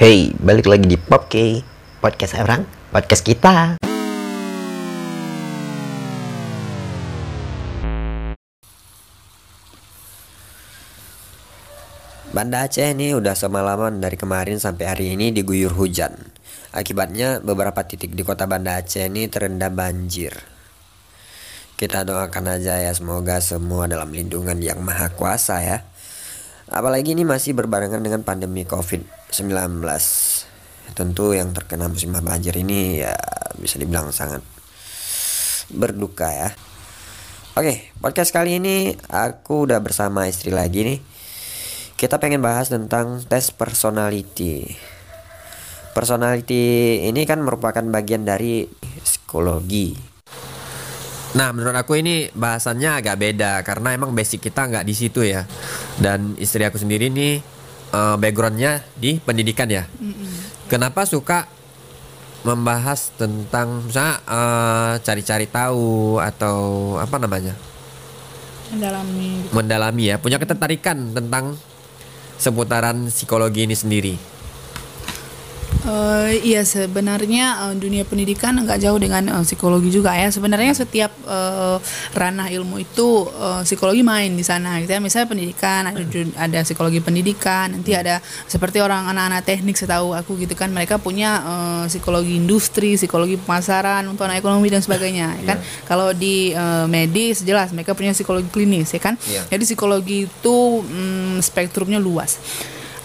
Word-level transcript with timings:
Hey, 0.00 0.32
balik 0.40 0.64
lagi 0.64 0.88
di 0.88 0.96
Popke 0.96 1.60
Podcast 2.00 2.40
orang, 2.40 2.64
podcast 2.88 3.20
kita. 3.20 3.76
Banda 12.32 12.64
Aceh 12.64 12.96
ini 12.96 13.12
udah 13.12 13.36
semalaman 13.36 14.00
dari 14.00 14.16
kemarin 14.16 14.56
sampai 14.56 14.88
hari 14.88 15.06
ini 15.12 15.36
diguyur 15.36 15.76
hujan. 15.76 16.16
Akibatnya 16.72 17.44
beberapa 17.44 17.84
titik 17.84 18.16
di 18.16 18.24
kota 18.24 18.48
Banda 18.48 18.80
Aceh 18.80 19.04
ini 19.04 19.28
terendam 19.28 19.76
banjir. 19.76 20.32
Kita 21.76 22.08
doakan 22.08 22.56
aja 22.56 22.80
ya 22.80 22.96
semoga 22.96 23.44
semua 23.44 23.84
dalam 23.84 24.08
lindungan 24.16 24.64
yang 24.64 24.80
maha 24.80 25.12
kuasa 25.12 25.60
ya. 25.60 25.84
Apalagi 26.72 27.12
ini 27.12 27.28
masih 27.28 27.52
berbarengan 27.52 28.00
dengan 28.00 28.24
pandemi 28.24 28.64
COVID-19 29.30 29.86
Tentu 30.90 31.30
yang 31.30 31.54
terkena 31.54 31.86
musim 31.86 32.10
banjir 32.10 32.50
ini 32.58 32.98
ya 32.98 33.14
bisa 33.62 33.78
dibilang 33.78 34.10
sangat 34.10 34.42
berduka 35.70 36.26
ya 36.26 36.50
Oke, 37.54 37.94
podcast 38.02 38.34
kali 38.34 38.58
ini 38.58 38.94
aku 39.06 39.70
udah 39.70 39.78
bersama 39.78 40.26
istri 40.26 40.50
lagi 40.50 40.82
nih 40.82 40.98
kita 41.94 42.16
pengen 42.16 42.40
bahas 42.40 42.72
tentang 42.72 43.20
tes 43.28 43.52
personality. 43.52 44.64
Personality 45.92 46.96
ini 47.04 47.28
kan 47.28 47.44
merupakan 47.44 47.84
bagian 47.84 48.24
dari 48.24 48.64
psikologi. 49.04 49.92
Nah, 51.36 51.52
menurut 51.52 51.76
aku 51.76 52.00
ini 52.00 52.32
bahasannya 52.32 53.04
agak 53.04 53.20
beda 53.20 53.60
karena 53.68 53.92
emang 53.92 54.16
basic 54.16 54.48
kita 54.48 54.64
nggak 54.72 54.88
di 54.88 54.94
situ 54.96 55.20
ya. 55.28 55.44
Dan 56.00 56.40
istri 56.40 56.64
aku 56.64 56.80
sendiri 56.80 57.12
nih 57.12 57.59
uh, 57.92 58.16
backgroundnya 58.16 58.82
di 58.98 59.18
pendidikan 59.22 59.70
ya. 59.70 59.86
Kenapa 60.70 61.06
suka 61.06 61.50
membahas 62.40 63.12
tentang 63.20 63.84
misalnya 63.84 64.16
uh, 64.24 64.92
cari-cari 65.04 65.44
tahu 65.44 66.16
atau 66.22 66.58
apa 66.96 67.16
namanya? 67.20 67.54
mendalami 68.70 69.50
Mendalami 69.50 70.04
ya, 70.14 70.16
punya 70.22 70.38
ketertarikan 70.38 71.10
tentang 71.10 71.58
seputaran 72.40 73.10
psikologi 73.12 73.66
ini 73.66 73.76
sendiri. 73.76 74.14
Eh, 75.80 76.44
iya 76.44 76.60
sebenarnya 76.60 77.72
eh, 77.72 77.74
dunia 77.80 78.04
pendidikan 78.04 78.52
nggak 78.52 78.84
jauh 78.84 79.00
dengan 79.00 79.24
eh, 79.32 79.44
psikologi 79.48 79.88
juga 79.88 80.12
ya. 80.12 80.28
Sebenarnya 80.28 80.76
setiap 80.76 81.08
eh, 81.24 81.76
ranah 82.12 82.52
ilmu 82.52 82.84
itu 82.84 83.24
eh, 83.32 83.62
psikologi 83.64 84.04
main 84.04 84.28
di 84.36 84.44
sana 84.44 84.76
gitu 84.84 84.92
ya. 84.92 85.00
Misalnya 85.00 85.32
pendidikan 85.32 85.88
ada 85.88 86.00
ada 86.36 86.58
psikologi 86.60 87.00
pendidikan 87.00 87.72
nanti 87.72 87.96
ada 87.96 88.20
seperti 88.44 88.84
orang 88.84 89.08
anak-anak 89.08 89.40
teknik 89.48 89.76
setahu 89.80 90.12
aku 90.12 90.36
gitu 90.44 90.52
kan. 90.52 90.68
Mereka 90.68 91.00
punya 91.00 91.40
eh, 91.40 91.84
psikologi 91.88 92.36
industri 92.36 93.00
psikologi 93.00 93.40
pemasaran 93.40 94.04
untuk 94.04 94.28
anak 94.28 94.44
ekonomi 94.44 94.68
dan 94.68 94.84
sebagainya 94.84 95.40
ya 95.40 95.44
kan. 95.56 95.58
Kalau 95.88 96.12
di 96.12 96.52
eh, 96.52 96.86
medis 96.92 97.40
jelas 97.40 97.72
mereka 97.72 97.96
punya 97.96 98.12
psikologi 98.12 98.52
klinis 98.52 98.92
ya 98.92 99.00
kan. 99.00 99.16
Iya. 99.30 99.46
jadi 99.46 99.62
psikologi 99.64 100.28
itu 100.28 100.56
mm, 100.84 101.40
spektrumnya 101.40 101.96
luas. 101.96 102.36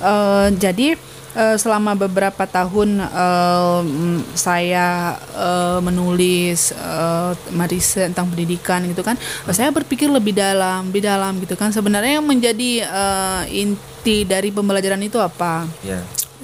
Eh, 0.03 0.49
jadi 0.59 1.14
eh, 1.35 1.57
selama 1.59 1.93
beberapa 1.93 2.47
tahun 2.47 3.03
mm, 3.03 4.17
saya 4.33 5.19
eh, 5.35 5.79
menulis 5.83 6.71
eh, 6.71 7.31
meriset 7.51 8.11
tentang 8.11 8.31
pendidikan 8.31 8.81
gitu 8.87 9.03
kan 9.03 9.19
saya 9.51 9.69
berpikir 9.69 10.07
lebih 10.07 10.33
dalam 10.33 10.89
lebih 10.89 11.03
dalam 11.05 11.37
gitu 11.43 11.53
kan 11.59 11.69
sebenarnya 11.69 12.17
yang 12.19 12.27
menjadi 12.27 12.71
eh, 12.87 13.43
inti 13.51 14.23
dari 14.25 14.49
pembelajaran 14.49 15.01
itu 15.03 15.19
apa 15.19 15.67
Ya. 15.85 16.01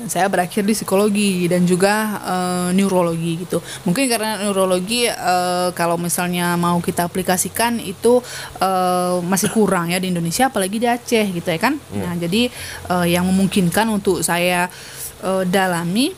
Saya 0.08 0.32
berakhir 0.32 0.64
di 0.64 0.74
psikologi 0.74 1.46
dan 1.52 1.68
juga 1.68 2.20
eh, 2.24 2.70
neurologi 2.76 3.44
gitu. 3.44 3.60
Mungkin 3.84 4.08
karena 4.08 4.40
neurologi 4.40 5.08
eh, 5.08 5.70
kalau 5.76 6.00
misalnya 6.00 6.56
mau 6.56 6.80
kita 6.80 7.06
aplikasikan 7.06 7.78
itu 7.80 8.24
eh, 8.60 9.18
masih 9.24 9.52
kurang 9.52 9.92
ya 9.92 10.00
di 10.00 10.10
Indonesia 10.10 10.48
apalagi 10.48 10.80
di 10.80 10.88
Aceh 10.88 11.26
gitu 11.32 11.48
ya 11.48 11.60
kan. 11.60 11.76
Nah, 11.96 12.16
jadi 12.16 12.48
eh, 12.88 13.08
yang 13.12 13.28
memungkinkan 13.28 13.88
untuk 13.92 14.24
saya 14.24 14.72
eh, 15.24 15.44
dalami 15.46 16.12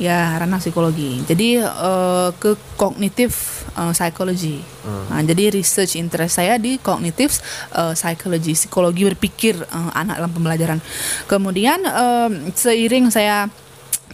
ya 0.00 0.40
ranah 0.40 0.60
psikologi. 0.60 1.20
Jadi 1.28 1.60
eh, 1.60 2.28
ke 2.40 2.56
kognitif 2.80 3.63
eh, 3.76 3.92
psychology. 3.92 4.62
Nah, 4.84 5.20
jadi 5.22 5.50
research 5.54 5.98
interest 5.98 6.38
saya 6.38 6.58
di 6.58 6.78
kognitif 6.78 7.38
eh, 7.74 7.94
psychology, 7.94 8.54
psikologi 8.54 9.06
berpikir 9.06 9.58
eh, 9.58 9.90
anak 9.94 10.22
dalam 10.22 10.32
pembelajaran. 10.32 10.78
Kemudian 11.26 11.82
eh, 11.84 12.30
seiring 12.54 13.10
saya 13.10 13.50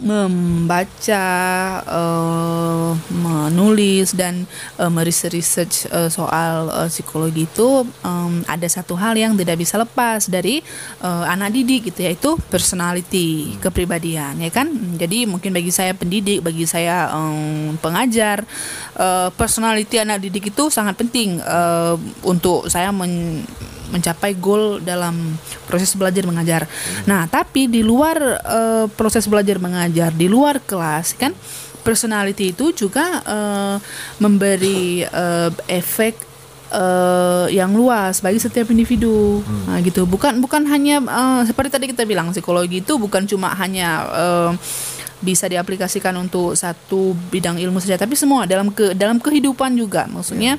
membaca, 0.01 1.27
eh, 1.85 2.91
menulis 3.13 4.17
dan 4.17 4.49
eh, 4.81 4.91
meresearch 4.91 5.87
eh, 5.93 6.09
soal 6.09 6.73
eh, 6.73 6.89
psikologi 6.89 7.45
itu 7.45 7.85
em, 8.05 8.41
ada 8.49 8.65
satu 8.65 8.97
hal 8.97 9.15
yang 9.17 9.37
tidak 9.37 9.61
bisa 9.61 9.77
lepas 9.77 10.27
dari 10.27 10.65
eh, 11.05 11.25
anak 11.29 11.53
didik 11.53 11.93
gitu 11.93 12.01
yaitu 12.05 12.31
personality, 12.49 13.61
kepribadian 13.61 14.41
ya 14.41 14.51
kan. 14.51 14.73
Jadi 14.97 15.29
mungkin 15.29 15.53
bagi 15.53 15.71
saya 15.71 15.93
pendidik, 15.93 16.41
bagi 16.41 16.65
saya 16.65 17.13
em, 17.13 17.77
pengajar, 17.79 18.43
eh, 18.97 19.29
personality 19.37 20.01
anak 20.01 20.25
didik 20.25 20.51
itu 20.51 20.73
sangat 20.73 20.97
penting 20.97 21.39
eh, 21.41 21.95
untuk 22.25 22.67
saya 22.73 22.89
men 22.91 23.45
mencapai 23.91 24.39
goal 24.39 24.79
dalam 24.81 25.37
proses 25.67 25.93
belajar 25.99 26.25
mengajar. 26.25 26.65
Nah, 27.05 27.27
tapi 27.27 27.67
di 27.67 27.83
luar 27.83 28.17
eh, 28.41 28.87
proses 28.95 29.27
belajar 29.27 29.59
mengajar, 29.59 30.15
di 30.15 30.31
luar 30.31 30.63
kelas 30.63 31.19
kan 31.19 31.35
personality 31.83 32.55
itu 32.55 32.73
juga 32.73 33.21
eh, 33.25 33.77
memberi 34.23 35.03
eh, 35.03 35.51
efek 35.69 36.15
eh, 36.71 37.47
yang 37.51 37.75
luas 37.75 38.23
bagi 38.23 38.39
setiap 38.39 38.71
individu. 38.71 39.43
Nah, 39.67 39.83
gitu. 39.83 40.07
Bukan 40.07 40.39
bukan 40.39 40.65
hanya 40.71 41.03
eh, 41.03 41.43
seperti 41.51 41.71
tadi 41.75 41.87
kita 41.91 42.07
bilang 42.07 42.31
psikologi 42.31 42.81
itu 42.81 42.97
bukan 42.97 43.27
cuma 43.27 43.53
hanya 43.59 44.07
eh, 44.09 44.53
bisa 45.21 45.45
diaplikasikan 45.45 46.17
untuk 46.17 46.57
satu 46.57 47.13
bidang 47.29 47.61
ilmu 47.61 47.77
saja, 47.77 48.01
tapi 48.01 48.17
semua 48.17 48.49
dalam 48.49 48.73
ke 48.73 48.97
dalam 48.97 49.21
kehidupan 49.21 49.77
juga. 49.77 50.09
Maksudnya 50.09 50.57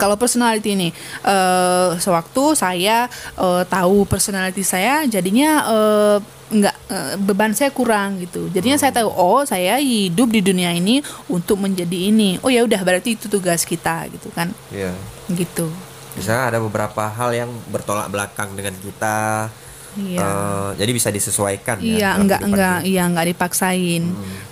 kalau 0.00 0.16
personality 0.16 0.72
ini 0.72 0.88
eh 1.22 1.90
sewaktu 1.96 2.56
saya 2.56 3.04
eh, 3.36 3.62
tahu 3.64 4.02
personality 4.04 4.64
saya 4.64 5.04
jadinya 5.04 5.50
eh, 5.68 6.18
nggak 6.50 6.76
beban 7.20 7.54
saya 7.54 7.70
kurang 7.70 8.18
gitu 8.18 8.50
jadinya 8.50 8.74
saya 8.74 8.90
tahu 8.90 9.06
oh 9.06 9.46
saya 9.46 9.78
hidup 9.78 10.26
di 10.26 10.42
dunia 10.42 10.74
ini 10.74 10.98
untuk 11.28 11.62
menjadi 11.62 12.10
ini 12.10 12.42
oh 12.42 12.50
ya 12.50 12.66
udah 12.66 12.80
berarti 12.80 13.14
itu 13.14 13.30
tugas 13.30 13.62
kita 13.62 14.10
gitu 14.10 14.32
kan 14.32 14.50
Iya. 14.68 14.90
gitu 15.30 15.70
Misalnya 16.10 16.50
ada 16.50 16.58
beberapa 16.58 17.06
hal 17.06 17.30
yang 17.30 17.50
bertolak 17.70 18.10
belakang 18.10 18.50
dengan 18.52 18.74
kita. 18.76 19.46
iya 19.94 20.18
eh, 20.18 20.68
jadi 20.76 20.90
bisa 20.90 21.06
disesuaikan 21.08 21.78
ya. 21.78 21.86
Iya, 21.86 22.08
dalam 22.10 22.20
enggak 22.20 22.40
enggak 22.42 22.76
kita. 22.78 22.88
iya 22.88 23.02
enggak 23.06 23.26
dipaksain. 23.30 24.02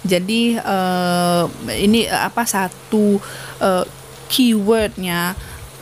Jadi 0.02 0.42
eh, 0.54 1.42
ini 1.80 2.06
apa 2.06 2.46
satu 2.46 3.18
eh, 3.58 3.84
keywordnya 4.28 5.32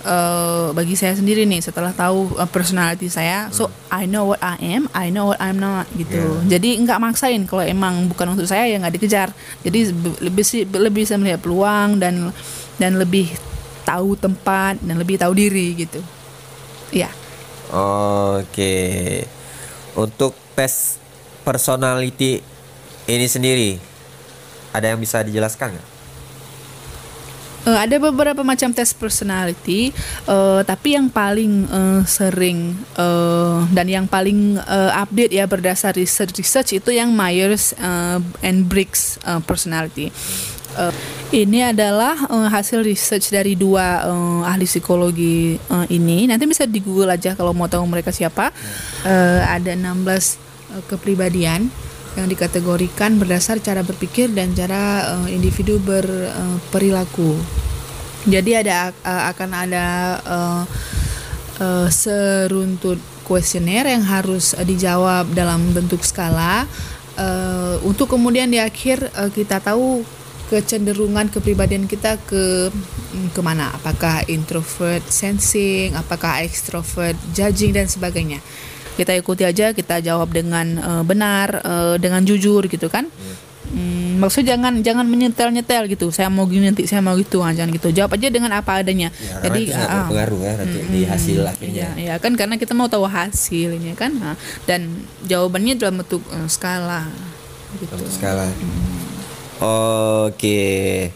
eh, 0.07 0.69
bagi 0.71 0.95
saya 0.95 1.19
sendiri 1.19 1.45
nih 1.45 1.61
setelah 1.61 1.91
tahu 1.91 2.39
eh, 2.39 2.49
personality 2.49 3.11
saya, 3.11 3.51
so 3.51 3.69
I 3.91 4.07
know 4.07 4.31
what 4.31 4.41
I 4.41 4.57
am, 4.79 4.87
I 4.95 5.11
know 5.11 5.35
what 5.35 5.43
I'm 5.43 5.59
not 5.59 5.91
gitu. 5.99 6.41
Jadi 6.47 6.79
enggak 6.79 7.03
maksain 7.03 7.45
kalau 7.45 7.67
emang 7.67 8.07
bukan 8.09 8.39
untuk 8.39 8.47
saya 8.47 8.71
ya 8.71 8.79
nggak 8.79 8.95
dikejar. 8.97 9.29
Jadi 9.67 9.93
lebih 10.23 10.45
sih 10.47 10.63
lebih 10.65 11.05
bisa 11.05 11.19
melihat 11.19 11.43
peluang 11.43 11.99
dan 11.99 12.31
dan 12.79 12.97
lebih 12.97 13.29
tahu 13.83 14.15
tempat 14.19 14.79
dan 14.83 14.97
lebih 14.99 15.19
tahu 15.19 15.35
diri 15.35 15.75
gitu. 15.75 16.01
Iya. 16.95 17.11
Oke. 18.41 19.27
Untuk 19.99 20.39
tes 20.55 21.03
personality 21.43 22.43
ini 23.07 23.27
sendiri 23.27 23.79
ada 24.75 24.93
yang 24.93 25.01
bisa 25.01 25.23
dijelaskan 25.23 25.79
nggak? 25.79 25.96
Eh, 27.67 27.75
ada 27.75 27.99
beberapa 27.99 28.47
macam 28.47 28.71
tes 28.71 28.95
personality, 28.95 29.91
eh, 30.31 30.61
tapi 30.63 30.95
yang 30.95 31.11
paling 31.11 31.67
eh, 31.67 32.01
sering 32.07 32.79
eh, 32.95 33.59
dan 33.75 33.87
yang 33.91 34.07
paling 34.07 34.55
eh, 34.63 34.91
update 34.95 35.35
ya 35.35 35.51
berdasar 35.51 35.99
research 35.99 36.39
research 36.39 36.79
itu 36.79 36.95
yang 36.95 37.11
Myers 37.11 37.75
eh, 37.75 38.23
and 38.47 38.71
Briggs 38.71 39.19
eh, 39.27 39.43
personality. 39.43 40.15
Eh, 40.79 40.95
ini 41.35 41.67
adalah 41.67 42.15
eh, 42.31 42.49
hasil 42.55 42.87
research 42.87 43.35
dari 43.35 43.59
dua 43.59 44.15
eh, 44.15 44.41
ahli 44.47 44.71
psikologi 44.71 45.59
eh, 45.59 45.87
ini. 45.91 46.31
Nanti 46.31 46.47
bisa 46.47 46.71
di 46.71 46.79
Google 46.79 47.19
aja 47.19 47.35
kalau 47.35 47.51
mau 47.51 47.67
tahu 47.67 47.83
mereka 47.83 48.15
siapa. 48.15 48.55
Eh, 49.03 49.43
ada 49.43 49.75
16 49.75 49.83
eh, 49.83 50.83
kepribadian 50.87 51.67
yang 52.17 52.27
dikategorikan 52.27 53.21
berdasar 53.21 53.61
cara 53.61 53.85
berpikir 53.85 54.33
dan 54.33 54.57
cara 54.57 55.15
eh, 55.21 55.37
individu 55.37 55.77
berperilaku. 55.85 57.37
Jadi 58.27 58.51
ada 58.57 58.91
eh, 58.91 59.23
akan 59.31 59.51
ada 59.53 59.87
eh, 60.25 60.63
eh, 61.61 61.89
seruntut 61.93 62.99
kuesioner 63.29 63.87
yang 63.87 64.03
harus 64.03 64.57
eh, 64.57 64.65
dijawab 64.65 65.31
dalam 65.37 65.77
bentuk 65.77 66.03
skala. 66.03 66.65
Eh, 67.17 67.77
untuk 67.81 68.13
kemudian 68.13 68.53
di 68.53 68.61
akhir 68.61 69.09
uh, 69.17 69.33
kita 69.33 69.57
tahu 69.65 70.05
kecenderungan 70.53 71.33
kepribadian 71.33 71.89
kita 71.89 72.21
ke 72.29 72.69
mm, 72.69 73.33
ke 73.33 73.41
mana 73.41 73.73
apakah 73.73 74.21
introvert 74.29 75.01
sensing 75.09 75.97
apakah 75.97 76.45
extrovert 76.45 77.17
judging 77.33 77.73
dan 77.73 77.89
sebagainya 77.89 78.45
kita 78.97 79.13
ikuti 79.13 79.45
aja 79.45 79.77
kita 79.77 80.01
jawab 80.01 80.33
dengan 80.33 80.67
uh, 80.81 81.03
benar 81.05 81.61
uh, 81.63 81.95
dengan 82.01 82.25
jujur 82.25 82.65
gitu 82.67 82.89
kan 82.89 83.07
Hmm, 83.67 84.23
maksudnya 84.23 84.55
jangan 84.55 84.79
jangan 84.79 85.07
menyetel 85.11 85.51
nyetel 85.51 85.91
gitu. 85.91 86.15
Saya 86.15 86.31
mau 86.31 86.47
gini 86.47 86.71
nanti 86.71 86.87
saya 86.87 87.03
mau 87.03 87.19
gitu, 87.19 87.43
ah, 87.43 87.51
jangan 87.51 87.75
gitu. 87.75 87.91
Jawab 87.91 88.15
aja 88.15 88.31
dengan 88.31 88.55
apa 88.55 88.79
adanya. 88.79 89.11
Ya, 89.19 89.43
Jadi 89.43 89.75
ah, 89.75 89.83
ah. 89.83 90.07
berpengaruh 90.07 90.41
ya 90.41 90.53
nanti 90.63 90.79
di 90.87 91.01
hasil 91.03 91.41
akhirnya. 91.43 91.89
Iya, 91.99 92.15
ya 92.15 92.23
kan 92.23 92.39
karena 92.39 92.55
kita 92.63 92.79
mau 92.79 92.87
tahu 92.87 93.11
hasilnya 93.11 93.99
kan. 93.99 94.15
Nah, 94.15 94.39
dan 94.71 95.03
jawabannya 95.27 95.75
dalam 95.83 95.99
bentuk 95.99 96.23
eh, 96.31 96.47
skala 96.47 97.11
gitu. 97.83 97.91
Untuk 97.91 98.13
skala. 98.15 98.47
Oke. 100.31 101.11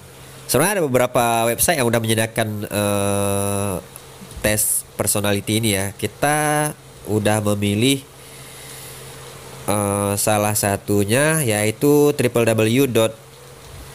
Sebenarnya 0.51 0.83
ada 0.83 0.85
beberapa 0.91 1.25
website 1.47 1.79
yang 1.79 1.87
udah 1.87 2.03
menyediakan 2.03 2.49
eh, 2.67 3.75
tes 4.43 4.83
personality 4.99 5.63
ini 5.63 5.79
ya. 5.79 5.95
Kita 5.95 6.69
udah 7.11 7.43
memilih 7.53 8.07
eh, 9.67 10.15
salah 10.15 10.55
satunya 10.55 11.43
yaitu 11.43 12.15
www. 12.15 12.87
dot- 12.87 13.19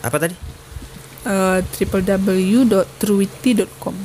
apa 0.04 0.20
tadi? 0.20 0.36
Www.truity.com. 1.26 3.96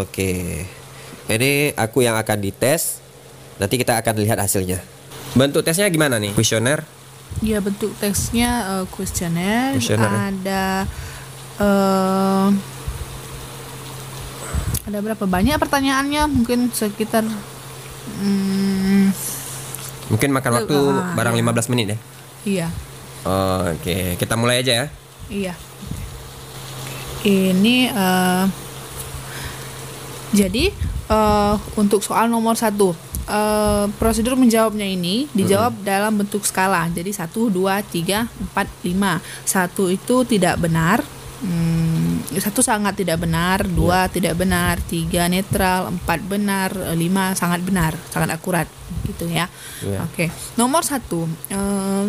Oke. 0.00 0.64
Ini 1.28 1.76
aku 1.76 2.00
yang 2.00 2.16
akan 2.16 2.40
dites. 2.40 3.04
Nanti 3.60 3.76
kita 3.76 4.00
akan 4.00 4.16
lihat 4.24 4.40
hasilnya. 4.40 4.80
Bentuk 5.36 5.60
tesnya 5.60 5.84
gimana 5.92 6.16
nih? 6.16 6.32
Kuesioner? 6.32 6.80
Ya 7.44 7.60
bentuk 7.60 7.92
teksnya 8.00 8.80
eh, 8.80 8.88
kuesioner, 8.88 9.76
ya. 9.76 10.32
ada 10.32 10.88
eh, 11.60 12.48
ada 14.88 14.98
berapa 15.04 15.28
banyak 15.28 15.60
pertanyaannya? 15.60 16.24
Mungkin 16.24 16.72
sekitar 16.72 17.28
hmm, 18.08 19.06
Mungkin 20.08 20.30
makan 20.32 20.52
waktu 20.64 20.76
Ah, 20.76 21.12
barang 21.12 21.36
iya. 21.36 21.44
15 21.44 21.70
menit 21.72 21.86
ya. 21.92 21.98
iya. 22.44 22.68
Oke, 23.68 24.16
kita 24.16 24.40
mulai 24.40 24.64
aja 24.64 24.72
ya. 24.72 24.86
Iya. 25.28 25.54
Ini 27.20 27.76
eh, 27.92 28.44
jadi 30.32 30.64
eh, 31.08 31.54
untuk 31.76 32.00
soal 32.00 32.32
nomor 32.32 32.56
satu 32.56 32.96
eh, 33.28 33.86
prosedur 34.00 34.32
menjawabnya 34.38 34.88
ini 34.88 35.28
dijawab 35.36 35.84
dalam 35.84 36.16
bentuk 36.16 36.46
skala. 36.48 36.88
Jadi 36.88 37.12
satu, 37.12 37.52
dua, 37.52 37.84
tiga, 37.84 38.32
empat, 38.40 38.70
lima. 38.80 39.20
Satu 39.44 39.92
itu 39.92 40.24
tidak 40.24 40.56
benar. 40.56 41.04
Hmm, 41.38 42.18
satu 42.34 42.66
sangat 42.66 42.98
tidak 42.98 43.22
benar, 43.22 43.62
dua 43.62 44.10
tidak 44.10 44.34
benar, 44.34 44.82
tiga 44.90 45.30
netral, 45.30 45.86
empat 45.86 46.18
benar, 46.26 46.74
lima 46.98 47.30
sangat 47.38 47.62
benar, 47.62 47.94
sangat 48.10 48.34
akurat, 48.34 48.66
gitu 49.06 49.30
ya. 49.30 49.46
Iya. 49.86 50.02
Oke, 50.02 50.34
nomor 50.58 50.82
satu, 50.82 51.30
eh, 51.46 52.06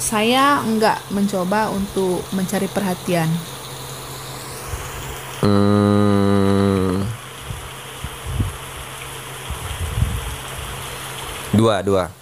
saya 0.00 0.64
enggak 0.64 0.96
mencoba 1.12 1.68
untuk 1.68 2.24
mencari 2.32 2.64
perhatian. 2.72 3.28
Hmm. 5.44 7.04
Dua, 11.52 11.84
dua. 11.84 12.19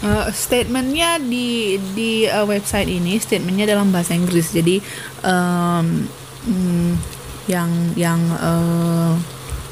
Eh, 0.00 0.28
statementnya 0.32 1.20
di 1.20 1.76
di 1.92 2.24
eh, 2.24 2.46
website 2.48 2.88
ini 2.88 3.20
statementnya 3.20 3.76
dalam 3.76 3.92
bahasa 3.92 4.16
Inggris. 4.16 4.48
Jadi 4.48 4.80
em, 5.20 6.08
mm, 6.48 6.90
yang 7.52 7.70
yang 8.00 8.20
eh, 8.40 9.12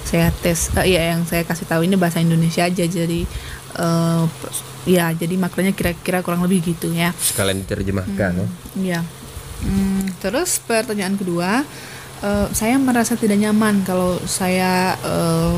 saya 0.05 0.29
tes, 0.45 0.69
eh, 0.77 0.93
ya 0.93 1.17
yang 1.17 1.25
saya 1.25 1.49
kasih 1.49 1.65
tahu 1.65 1.89
ini 1.89 1.97
bahasa 1.97 2.21
Indonesia 2.21 2.69
aja. 2.69 2.85
Jadi 2.85 3.25
eh, 3.81 4.23
ya 4.85 5.09
jadi 5.17 5.35
maknanya 5.41 5.73
kira-kira 5.73 6.21
kurang 6.21 6.45
lebih 6.45 6.77
gitu 6.77 6.93
ya. 6.93 7.17
Sekalian 7.17 7.65
diterjemahkan 7.65 8.31
ya. 8.37 8.47
Iya. 8.77 9.01
Hmm, 9.65 10.13
terus 10.21 10.61
pertanyaan 10.61 11.17
kedua, 11.17 11.65
eh, 12.21 12.47
saya 12.53 12.77
merasa 12.77 13.17
tidak 13.17 13.41
nyaman 13.41 13.81
kalau 13.81 14.21
saya 14.29 14.93
eh, 15.01 15.57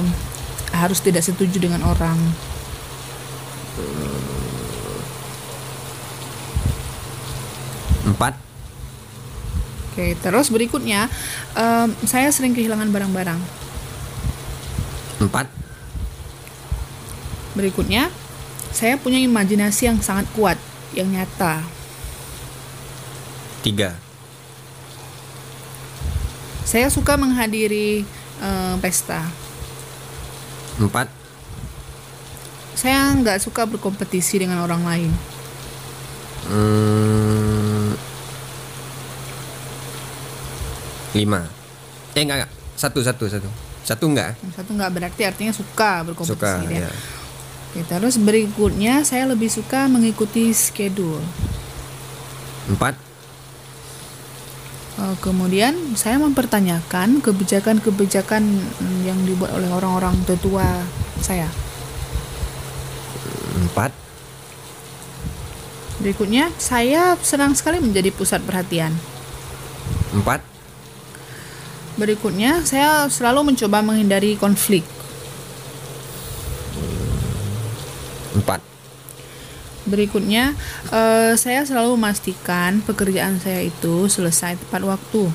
harus 0.79 1.03
tidak 1.03 1.27
setuju 1.27 1.59
dengan 1.59 1.83
orang. 1.83 2.50
Empat. 8.21 8.37
Oke, 9.89 10.13
terus 10.21 10.53
berikutnya, 10.53 11.09
em, 11.57 11.89
saya 12.05 12.29
sering 12.29 12.53
kehilangan 12.53 12.93
barang-barang. 12.93 13.41
Empat. 15.25 15.49
Berikutnya, 17.57 18.13
saya 18.77 19.01
punya 19.01 19.17
imajinasi 19.25 19.89
yang 19.89 20.05
sangat 20.05 20.29
kuat, 20.37 20.61
yang 20.93 21.09
nyata. 21.09 21.65
Tiga. 23.65 23.97
Saya 26.69 26.93
suka 26.93 27.17
menghadiri 27.17 28.05
eh, 28.41 28.75
pesta. 28.85 29.25
Empat. 30.77 31.09
Saya 32.77 33.17
nggak 33.17 33.41
suka 33.41 33.65
berkompetisi 33.65 34.45
dengan 34.45 34.61
orang 34.61 34.85
lain. 34.85 35.13
Hmm. 36.53 37.40
Lima. 41.15 41.47
Eh 42.15 42.23
enggak, 42.23 42.45
enggak. 42.45 42.53
Satu, 42.79 42.99
satu, 43.03 43.25
satu. 43.27 43.49
Satu 43.85 44.05
enggak? 44.07 44.39
Satu 44.55 44.71
nggak 44.77 44.91
berarti 44.93 45.23
artinya 45.27 45.53
suka 45.55 46.07
berkompetisi. 46.07 46.37
Suka, 46.37 46.71
ya. 46.71 46.87
ya. 46.87 46.91
Oke, 47.71 47.87
terus 47.87 48.19
berikutnya 48.19 49.07
saya 49.07 49.31
lebih 49.31 49.47
suka 49.47 49.87
mengikuti 49.87 50.51
schedule. 50.51 51.23
Empat. 52.67 52.99
Eh, 55.01 55.17
kemudian 55.25 55.97
saya 55.97 56.21
mempertanyakan 56.21 57.25
kebijakan-kebijakan 57.25 58.43
mm, 58.45 59.01
yang 59.07 59.19
dibuat 59.25 59.55
oleh 59.57 59.71
orang-orang 59.73 60.19
tetua 60.29 60.67
saya. 61.23 61.49
Empat. 63.57 63.95
Berikutnya, 66.03 66.51
saya 66.59 67.15
senang 67.23 67.55
sekali 67.55 67.79
menjadi 67.79 68.11
pusat 68.13 68.43
perhatian. 68.43 68.93
Empat. 70.11 70.50
Berikutnya, 72.01 72.65
saya 72.65 73.05
selalu 73.13 73.53
mencoba 73.53 73.85
menghindari 73.85 74.33
konflik. 74.41 74.81
Empat. 78.33 78.65
Berikutnya, 79.85 80.57
eh, 80.89 81.37
saya 81.37 81.61
selalu 81.69 82.01
memastikan 82.01 82.81
pekerjaan 82.81 83.37
saya 83.37 83.69
itu 83.69 84.09
selesai 84.09 84.57
tepat 84.57 84.81
waktu. 84.89 85.29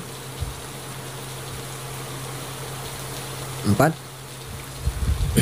Empat. 3.70 3.94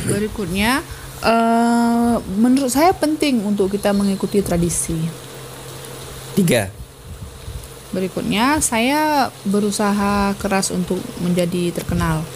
Berikutnya, 0.04 0.84
eh, 1.24 2.16
menurut 2.36 2.68
saya 2.68 2.92
penting 2.92 3.48
untuk 3.48 3.72
kita 3.72 3.96
mengikuti 3.96 4.44
tradisi. 4.44 5.00
Tiga. 6.36 6.83
Berikutnya, 7.94 8.58
saya 8.58 9.30
berusaha 9.46 10.34
keras 10.42 10.74
untuk 10.74 10.98
menjadi 11.22 11.70
terkenal. 11.70 12.26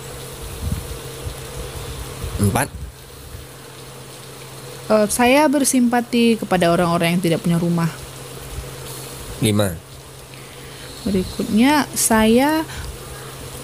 Empat. 2.39 2.71
Eh, 4.89 5.07
saya 5.11 5.51
bersimpati 5.51 6.39
kepada 6.39 6.71
orang-orang 6.71 7.19
yang 7.19 7.23
tidak 7.27 7.43
punya 7.43 7.59
rumah. 7.59 7.91
Lima. 9.43 9.75
Berikutnya, 11.03 11.91
saya 11.91 12.63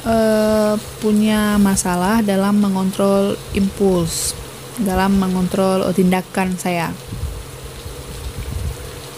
eh, 0.03 0.75
punya 0.99 1.63
masalah 1.63 2.27
dalam 2.27 2.59
mengontrol 2.59 3.39
impuls, 3.55 4.35
dalam 4.83 5.15
mengontrol 5.15 5.95
tindakan 5.95 6.59
saya. 6.59 6.91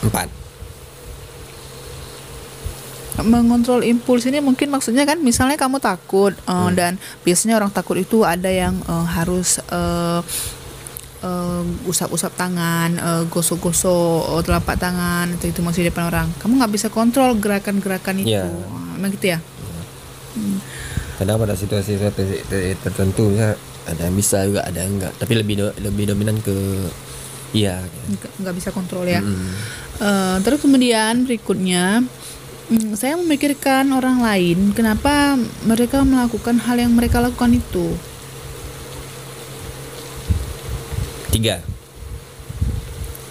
Empat. 0.05 0.46
Mengontrol 3.17 3.81
impuls 3.81 4.25
ini 4.25 4.39
mungkin 4.39 4.69
maksudnya 4.69 5.05
kan, 5.05 5.17
misalnya 5.19 5.57
kamu 5.57 5.79
takut 5.79 6.37
eh, 6.37 6.71
dan 6.73 6.97
biasanya 7.23 7.57
orang 7.57 7.71
takut 7.71 7.97
itu 7.97 8.23
ada 8.23 8.49
yang 8.49 8.77
eh, 8.83 9.07
harus 9.09 9.57
eh, 9.63 10.21
usap-usap 11.83 12.33
tangan, 12.35 12.91
eh, 12.95 13.23
gosok-gosok 13.27 14.39
eh, 14.39 14.43
telapak 14.45 14.77
tangan, 14.77 15.33
atau 15.33 15.47
itu 15.47 15.61
masih 15.61 15.83
di 15.83 15.89
depan 15.89 16.07
orang. 16.07 16.29
Kamu 16.39 16.61
nggak 16.61 16.73
bisa 16.73 16.87
kontrol 16.87 17.35
gerakan-gerakan 17.35 18.21
itu. 18.21 18.37
Iya. 18.37 18.47
Ah, 18.47 18.95
Emang 18.95 19.11
gitu 19.11 19.27
ya? 19.29 19.39
Kadang 21.17 21.41
pada 21.41 21.57
situasi 21.57 21.97
tertentu 22.77 23.33
ya 23.33 23.57
ada 23.89 24.03
yang 24.05 24.13
bisa 24.13 24.45
juga 24.45 24.67
ada 24.69 24.85
yang 24.85 25.01
enggak 25.01 25.17
tapi 25.17 25.33
lebih 25.33 25.55
do- 25.57 25.77
lebih 25.81 26.13
dominan 26.13 26.37
ke 26.43 26.53
iya 27.55 27.81
nggak 27.81 28.33
nggak 28.45 28.55
bisa 28.55 28.69
kontrol 28.69 29.09
ya. 29.09 29.25
Eh, 29.97 30.37
terus 30.45 30.61
kemudian 30.61 31.25
berikutnya 31.25 32.05
mm, 32.71 32.99
saya 32.99 33.19
memikirkan 33.19 33.91
orang 33.95 34.23
lain 34.23 34.73
kenapa 34.73 35.39
mereka 35.65 36.03
melakukan 36.03 36.59
hal 36.63 36.77
yang 36.81 36.93
mereka 36.93 37.23
lakukan 37.23 37.57
itu. 37.57 37.95
tiga 41.31 41.61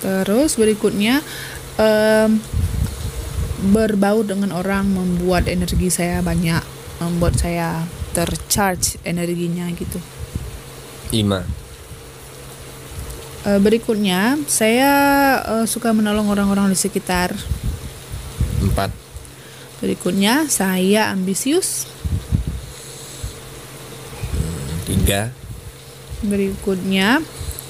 Terus 0.06 0.54
berikutnya 0.62 1.26
em, 1.82 2.38
berbaur 3.74 4.22
dengan 4.22 4.54
orang 4.54 4.86
membuat 4.86 5.50
energi 5.50 5.90
saya 5.90 6.22
banyak, 6.22 6.62
membuat 7.02 7.42
saya 7.42 7.90
tercharge 8.14 9.02
energinya 9.02 9.66
gitu. 9.74 9.98
lima 11.10 11.66
Eh, 13.46 13.62
berikutnya 13.62 14.42
saya 14.50 14.92
eh, 15.46 15.66
suka 15.70 15.94
menolong 15.94 16.34
orang-orang 16.34 16.74
di 16.74 16.78
sekitar. 16.78 17.38
empat 18.66 19.05
Berikutnya 19.84 20.48
saya 20.48 21.12
ambisius. 21.12 21.90
tiga 24.86 25.34
Berikutnya, 26.22 27.20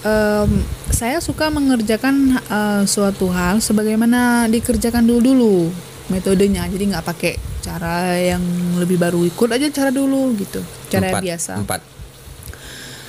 em, 0.03 0.51
saya 0.91 1.17
suka 1.19 1.49
mengerjakan 1.49 2.39
eh, 2.39 2.83
suatu 2.85 3.31
hal 3.31 3.59
sebagaimana 3.59 4.45
dikerjakan 4.51 5.03
dulu-dulu 5.03 5.71
metodenya. 6.13 6.67
Jadi 6.69 6.93
nggak 6.93 7.05
pakai 7.05 7.33
cara 7.65 8.13
yang 8.13 8.43
lebih 8.77 9.01
baru, 9.01 9.25
ikut 9.25 9.49
aja 9.49 9.65
cara 9.73 9.89
dulu 9.89 10.37
gitu, 10.37 10.61
cara 10.93 11.09
empat 11.09 11.21
biasa. 11.25 11.53
empat 11.57 11.81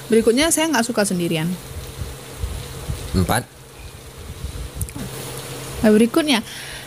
Berikutnya, 0.09 0.49
saya 0.55 0.71
nggak 0.73 0.87
suka 0.87 1.03
sendirian. 1.05 1.51
empat 3.13 3.45
Nah, 5.85 5.91
berikutnya, 5.93 6.41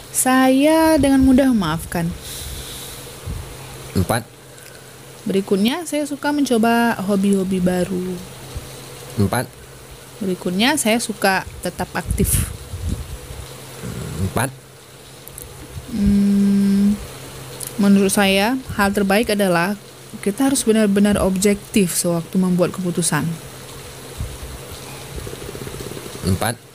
saya 0.09 0.97
dengan 0.97 1.21
mudah 1.21 1.49
memaafkan. 1.53 2.09
empat 3.95 4.23
Berikutnya, 5.27 5.85
saya 5.85 6.07
suka 6.09 6.33
mencoba 6.33 6.97
hobi-hobi 7.05 7.61
baru. 7.61 8.17
empat 9.19 9.45
Berikutnya, 10.19 10.75
saya 10.75 10.97
suka 10.97 11.45
tetap 11.61 11.91
aktif. 11.93 12.49
empat 14.19 14.49
Hmm, 15.89 16.93
menurut 17.81 18.13
saya, 18.13 18.53
hal 18.77 18.93
terbaik 18.93 19.33
adalah 19.33 19.73
kita 20.21 20.49
harus 20.49 20.61
benar-benar 20.61 21.17
objektif 21.17 21.97
sewaktu 21.97 22.37
membuat 22.37 22.73
keputusan. 22.73 23.25
empat 26.29 26.68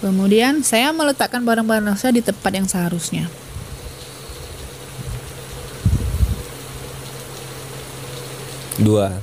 Kemudian, 0.00 0.64
saya 0.64 0.96
meletakkan 0.96 1.44
barang-barang 1.44 2.00
saya 2.00 2.16
di 2.16 2.24
tempat 2.24 2.52
yang 2.56 2.64
seharusnya. 2.64 3.28
dua 8.80 9.20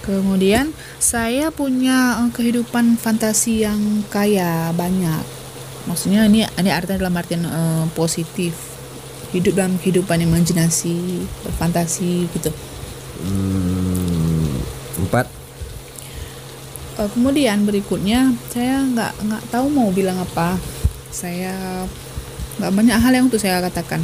Kemudian, 0.00 0.72
saya 1.00 1.48
punya 1.52 2.24
eh, 2.24 2.30
kehidupan 2.32 2.96
fantasi 3.00 3.64
yang 3.64 4.04
kaya, 4.12 4.72
banyak. 4.76 5.24
Maksudnya 5.84 6.24
ini 6.28 6.44
ini 6.44 6.70
artinya 6.72 7.04
dalam 7.04 7.16
artian 7.16 7.44
eh, 7.44 7.84
positif. 7.92 8.52
Hidup 9.32 9.56
dalam 9.56 9.76
kehidupan 9.80 10.24
imajinasi, 10.24 11.24
berfantasi 11.44 12.32
gitu. 12.32 12.52
Hmm, 13.24 14.60
empat 15.04 15.43
Eh, 16.94 17.08
kemudian 17.10 17.66
berikutnya 17.66 18.30
saya 18.54 18.86
nggak 18.86 19.12
nggak 19.26 19.42
tahu 19.50 19.66
mau 19.66 19.90
bilang 19.90 20.14
apa. 20.22 20.54
Saya 21.10 21.82
nggak 22.62 22.70
banyak 22.70 22.98
hal 23.02 23.12
yang 23.14 23.26
untuk 23.26 23.42
saya 23.42 23.58
katakan. 23.58 23.98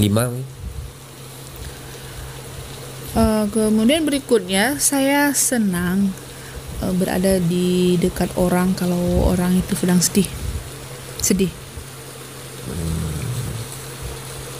lima 0.00 0.26
Eh, 3.12 3.44
kemudian 3.52 4.02
berikutnya 4.02 4.80
saya 4.82 5.30
senang 5.36 6.10
eh, 6.82 6.92
berada 6.98 7.38
di 7.38 7.94
dekat 8.02 8.34
orang 8.34 8.74
kalau 8.74 9.30
orang 9.30 9.54
itu 9.54 9.78
sedang 9.78 10.02
sedih. 10.02 10.26
Sedih. 11.22 11.52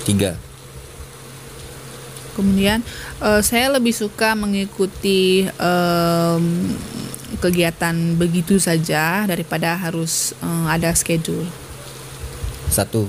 tiga 0.03 0.35
Kemudian 2.33 2.81
eh, 3.21 3.41
saya 3.45 3.69
lebih 3.73 3.93
suka 3.93 4.33
mengikuti 4.33 5.45
em, 5.45 6.45
kegiatan 7.43 7.95
begitu 8.15 8.57
saja 8.63 9.27
daripada 9.27 9.75
harus 9.77 10.33
eh, 10.41 10.67
ada 10.69 10.95
schedule. 10.97 11.45
satu 12.73 13.05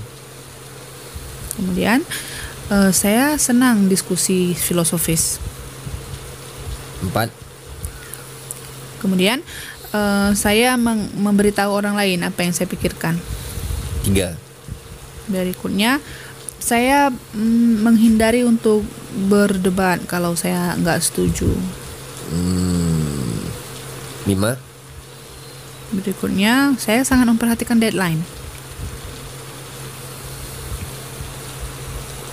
Kemudian 1.56 2.02
eh, 2.74 2.92
saya 2.92 3.38
senang 3.38 3.88
diskusi 3.88 4.58
filosofis. 4.58 5.40
empat 7.04 7.30
Kemudian 9.00 9.40
eh, 9.94 10.32
saya 10.36 10.76
memberitahu 11.16 11.72
orang 11.72 11.96
lain 11.96 12.26
apa 12.28 12.44
yang 12.44 12.52
saya 12.56 12.68
pikirkan. 12.68 13.16
tiga 14.04 14.36
Berikutnya 15.24 16.04
saya 16.64 17.12
mm, 17.12 17.84
menghindari 17.84 18.48
untuk 18.48 18.88
berdebat 19.28 20.00
kalau 20.08 20.32
saya 20.40 20.80
nggak 20.80 21.04
setuju. 21.04 21.52
Hmm, 22.32 23.44
lima 24.24 24.56
Berikutnya 25.92 26.74
saya 26.80 27.04
sangat 27.04 27.28
memperhatikan 27.28 27.78
deadline. 27.78 28.24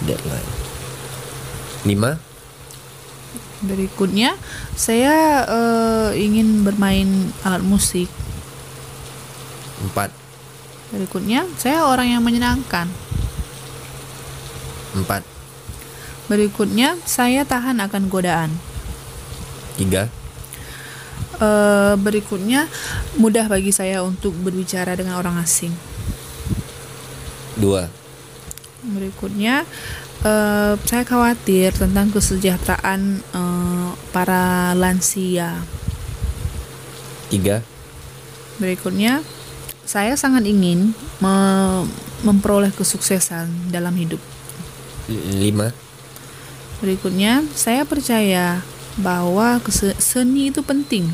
deadline 0.05 0.51
lima 1.85 2.17
Berikutnya 3.61 4.41
saya 4.73 5.45
eh, 5.45 6.11
ingin 6.17 6.65
bermain 6.65 7.29
alat 7.45 7.61
musik. 7.61 8.09
empat 9.85 10.09
Berikutnya 10.89 11.45
saya 11.61 11.85
orang 11.85 12.17
yang 12.17 12.25
menyenangkan. 12.25 12.89
Empat 14.95 15.23
Berikutnya 16.31 16.95
saya 17.11 17.43
tahan 17.43 17.83
akan 17.83 18.07
godaan. 18.07 18.55
tiga 19.75 20.07
Eh, 21.41 21.95
berikutnya 21.97 22.69
mudah 23.17 23.49
bagi 23.49 23.73
saya 23.73 24.05
untuk 24.05 24.37
berbicara 24.45 24.93
dengan 24.93 25.17
orang 25.17 25.41
asing. 25.41 25.73
dua 27.57 27.89
Berikutnya 28.85 29.65
eh, 30.21 30.75
saya 30.77 31.05
khawatir 31.09 31.73
tentang 31.73 32.13
kesejahteraan 32.13 33.25
eh, 33.25 33.91
para 34.13 34.77
lansia. 34.77 35.65
tiga 37.33 37.65
Berikutnya 38.61 39.25
saya 39.89 40.21
sangat 40.21 40.45
ingin 40.45 40.93
me- 41.25 41.89
memperoleh 42.21 42.69
kesuksesan 42.77 43.73
dalam 43.73 43.97
hidup. 43.97 44.21
Lima 45.11 45.75
Berikutnya 46.81 47.45
saya 47.53 47.85
percaya 47.85 48.65
bahwa 48.97 49.61
seni 50.01 50.49
itu 50.49 50.65
penting. 50.65 51.13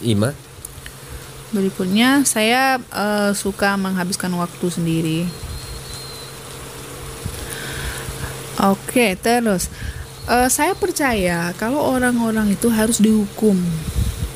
lima 0.00 0.32
Berikutnya 1.52 2.24
saya 2.24 2.80
eh, 2.80 3.32
suka 3.36 3.76
menghabiskan 3.76 4.32
waktu 4.38 4.66
sendiri. 4.72 5.20
Oke, 8.60 9.20
terus 9.20 9.68
eh, 10.30 10.48
saya 10.48 10.72
percaya 10.72 11.52
kalau 11.60 11.84
orang-orang 11.92 12.56
itu 12.56 12.72
harus 12.72 13.04
dihukum 13.04 13.60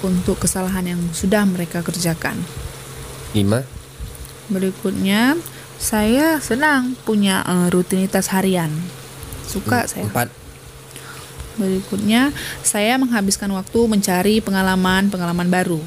untuk 0.04 0.44
kesalahan 0.44 0.84
yang 0.84 1.00
sudah 1.16 1.48
mereka 1.48 1.80
kerjakan. 1.80 2.36
lima 3.32 3.64
Berikutnya 4.52 5.40
saya 5.78 6.38
senang 6.40 6.94
punya 7.04 7.42
eh, 7.44 7.68
rutinitas 7.70 8.30
harian. 8.30 8.70
Suka 9.44 9.84
saya. 9.84 10.08
empat 10.08 10.28
Berikutnya 11.54 12.34
saya 12.66 12.98
menghabiskan 12.98 13.46
waktu 13.54 13.86
mencari 13.86 14.42
pengalaman-pengalaman 14.42 15.46
baru. 15.46 15.78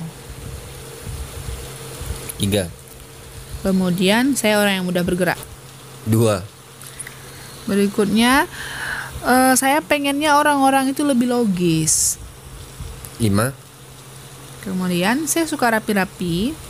tiga 2.39 2.69
Kemudian 3.65 4.37
saya 4.37 4.61
orang 4.61 4.79
yang 4.79 4.85
mudah 4.87 5.03
bergerak. 5.03 5.39
dua 6.07 6.45
Berikutnya 7.67 8.47
eh, 9.27 9.53
saya 9.59 9.83
pengennya 9.83 10.39
orang-orang 10.39 10.95
itu 10.95 11.03
lebih 11.03 11.27
logis. 11.27 12.15
lima 13.19 13.51
Kemudian 14.63 15.27
saya 15.27 15.47
suka 15.47 15.71
rapi-rapi. 15.71 16.66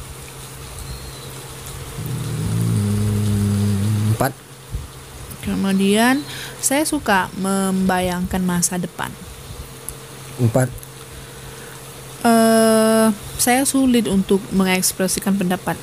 Kemudian 5.48 6.20
saya 6.60 6.84
suka 6.84 7.32
membayangkan 7.40 8.44
masa 8.44 8.76
depan. 8.76 9.08
Empat. 10.44 10.68
eh 12.28 13.08
saya 13.40 13.64
sulit 13.64 14.12
untuk 14.12 14.44
mengekspresikan 14.52 15.40
pendapat. 15.40 15.80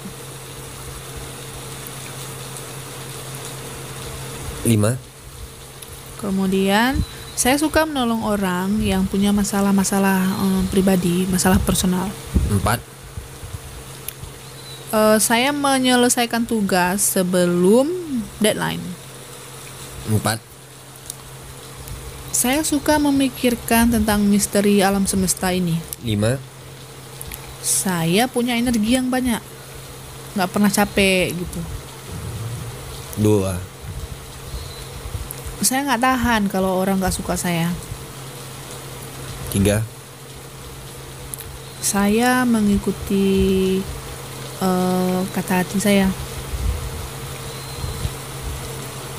Lima. 4.69 5.01
Kemudian 6.21 7.01
saya 7.35 7.57
suka 7.59 7.89
menolong 7.89 8.23
orang 8.23 8.79
yang 8.85 9.09
punya 9.09 9.33
masalah-masalah 9.33 10.21
eh, 10.23 10.63
pribadi, 10.69 11.25
masalah 11.33 11.57
personal. 11.65 12.13
Empat. 12.53 12.79
Eh, 14.95 15.19
saya 15.19 15.51
menyelesaikan 15.51 16.47
tugas 16.47 17.19
sebelum 17.19 17.91
deadline. 18.39 18.94
Empat. 20.05 20.37
Saya 22.35 22.61
suka 22.67 23.01
memikirkan 23.01 23.89
tentang 23.89 24.21
misteri 24.27 24.85
alam 24.85 25.09
semesta 25.09 25.49
ini. 25.55 25.79
Lima. 26.05 26.37
Saya 27.65 28.29
punya 28.29 28.59
energi 28.59 28.93
yang 28.93 29.09
banyak, 29.09 29.41
nggak 30.37 30.51
pernah 30.53 30.69
capek 30.69 31.33
gitu. 31.33 31.61
Dua. 33.17 33.57
Saya 35.65 35.89
nggak 35.89 36.03
tahan 36.05 36.43
kalau 36.53 36.77
orang 36.77 37.01
nggak 37.01 37.17
suka 37.17 37.41
saya. 37.41 37.73
Tiga. 39.49 39.81
Saya 41.81 42.45
mengikuti 42.45 43.79
eh, 44.61 45.21
kata 45.33 45.65
hati 45.65 45.79
saya. 45.81 46.13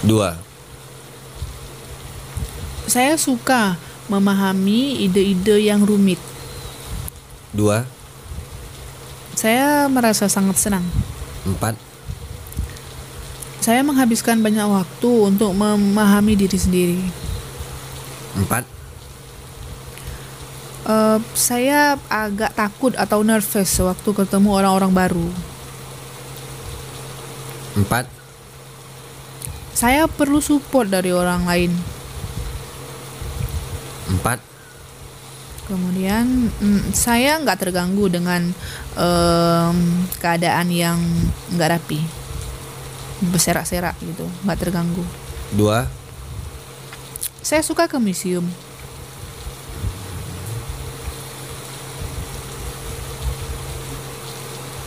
Dua. 0.06 0.45
Saya 2.96 3.20
suka 3.20 3.76
memahami 4.08 5.04
ide-ide 5.04 5.68
yang 5.68 5.84
rumit. 5.84 6.16
Dua. 7.52 7.84
Saya 9.36 9.92
merasa 9.92 10.32
sangat 10.32 10.56
senang. 10.56 10.88
Empat. 11.44 11.76
Saya 13.60 13.84
menghabiskan 13.84 14.40
banyak 14.40 14.64
waktu 14.64 15.12
untuk 15.28 15.52
memahami 15.52 16.40
diri 16.40 16.56
sendiri. 16.56 17.00
Empat. 18.40 18.64
Eh, 20.88 21.20
saya 21.36 22.00
agak 22.08 22.56
takut 22.56 22.96
atau 22.96 23.28
nervous 23.28 23.76
waktu 23.84 24.10
ketemu 24.16 24.50
orang-orang 24.56 24.96
baru. 24.96 25.28
Empat. 27.76 28.08
Saya 29.76 30.08
perlu 30.08 30.40
support 30.40 30.88
dari 30.88 31.12
orang 31.12 31.44
lain. 31.44 31.95
Empat. 34.10 34.40
Kemudian 35.66 36.54
mm, 36.62 36.94
saya 36.94 37.42
nggak 37.42 37.58
terganggu 37.58 38.06
dengan 38.06 38.54
em, 38.94 39.78
keadaan 40.22 40.70
yang 40.70 41.02
nggak 41.58 41.82
rapi, 41.82 42.00
berserak-serak 43.34 43.98
gitu, 44.06 44.30
nggak 44.46 44.60
terganggu. 44.62 45.02
Dua. 45.58 45.90
Saya 47.42 47.66
suka 47.66 47.90
ke 47.90 47.98
museum. 47.98 48.46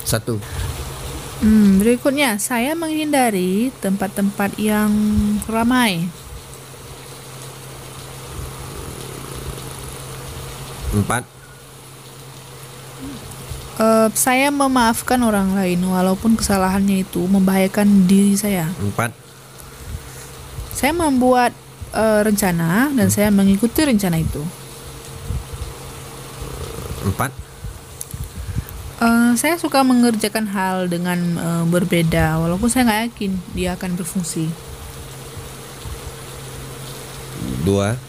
Satu. 0.06 0.38
Hmm, 1.38 1.78
berikutnya 1.78 2.34
saya 2.42 2.74
menghindari 2.74 3.70
tempat-tempat 3.78 4.58
yang 4.58 4.90
ramai. 5.46 6.10
Empat. 10.94 11.22
Eh, 13.78 14.08
saya 14.18 14.50
memaafkan 14.50 15.22
orang 15.22 15.54
lain 15.54 15.78
walaupun 15.86 16.34
kesalahannya 16.34 17.06
itu 17.06 17.22
membahayakan 17.30 18.10
diri 18.10 18.34
saya. 18.34 18.66
Empat. 18.82 19.14
Saya 20.74 20.90
membuat 20.96 21.54
eh, 21.94 22.20
rencana 22.26 22.90
dan 22.90 23.06
saya 23.06 23.30
mengikuti 23.30 23.86
rencana 23.86 24.18
itu. 24.18 24.42
Empat. 27.06 27.30
Eh, 28.98 29.30
saya 29.38 29.54
suka 29.62 29.86
mengerjakan 29.86 30.50
hal 30.50 30.90
dengan 30.90 31.18
eh, 31.38 31.64
berbeda 31.70 32.42
walaupun 32.42 32.66
saya 32.66 32.82
nggak 32.82 33.02
yakin 33.14 33.32
dia 33.54 33.78
akan 33.78 33.94
berfungsi. 33.94 34.50
Dua. 37.62 38.07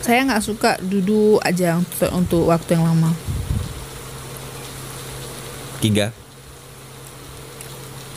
Saya 0.00 0.24
nggak 0.24 0.44
suka 0.44 0.80
duduk 0.80 1.44
aja 1.44 1.76
untuk, 1.76 2.10
untuk 2.16 2.42
waktu 2.48 2.76
yang 2.76 2.88
lama. 2.88 3.12
Tiga. 5.80 6.12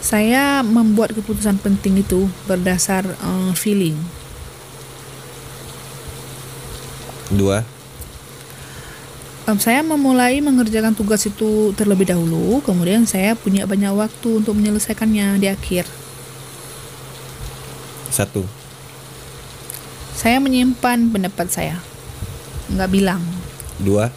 Saya 0.04 0.60
membuat 0.64 1.16
keputusan 1.16 1.60
penting 1.64 2.04
itu 2.04 2.28
berdasar 2.48 3.08
eh, 3.08 3.52
feeling. 3.56 3.96
Dua. 7.32 7.64
Em, 9.44 9.60
saya 9.60 9.84
memulai 9.84 10.40
mengerjakan 10.40 10.96
tugas 10.96 11.28
itu 11.28 11.76
terlebih 11.76 12.08
dahulu, 12.08 12.64
kemudian 12.64 13.04
saya 13.04 13.36
punya 13.36 13.68
banyak 13.68 13.92
waktu 13.92 14.40
untuk 14.40 14.56
menyelesaikannya 14.56 15.36
di 15.36 15.48
akhir. 15.52 15.84
Satu. 18.08 18.63
Saya 20.24 20.40
menyimpan 20.40 21.12
pendapat 21.12 21.52
saya, 21.52 21.84
nggak 22.72 22.90
bilang. 22.96 23.20
Dua. 23.84 24.08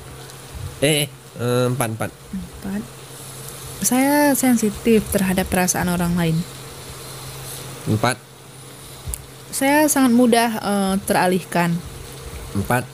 Eh, 0.79 1.03
eh, 1.03 1.09
eh, 1.42 1.66
empat 1.66 1.99
empat. 1.99 2.11
Empat. 2.14 2.83
Saya 3.83 4.31
sensitif 4.38 5.03
terhadap 5.11 5.51
perasaan 5.51 5.90
orang 5.90 6.14
lain. 6.14 6.38
Empat. 7.90 8.23
Saya 9.51 9.90
sangat 9.90 10.14
mudah 10.14 10.51
eh, 10.62 10.95
teralihkan. 11.11 11.75
Empat. 12.55 12.87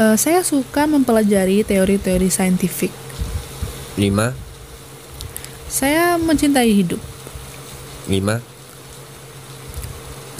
Eh, 0.00 0.16
saya 0.16 0.40
suka 0.40 0.88
mempelajari 0.88 1.68
teori-teori 1.68 2.32
saintifik. 2.32 2.96
Lima. 4.00 4.32
Saya 5.68 6.16
mencintai 6.16 6.72
hidup. 6.72 7.00
Lima. 8.08 8.55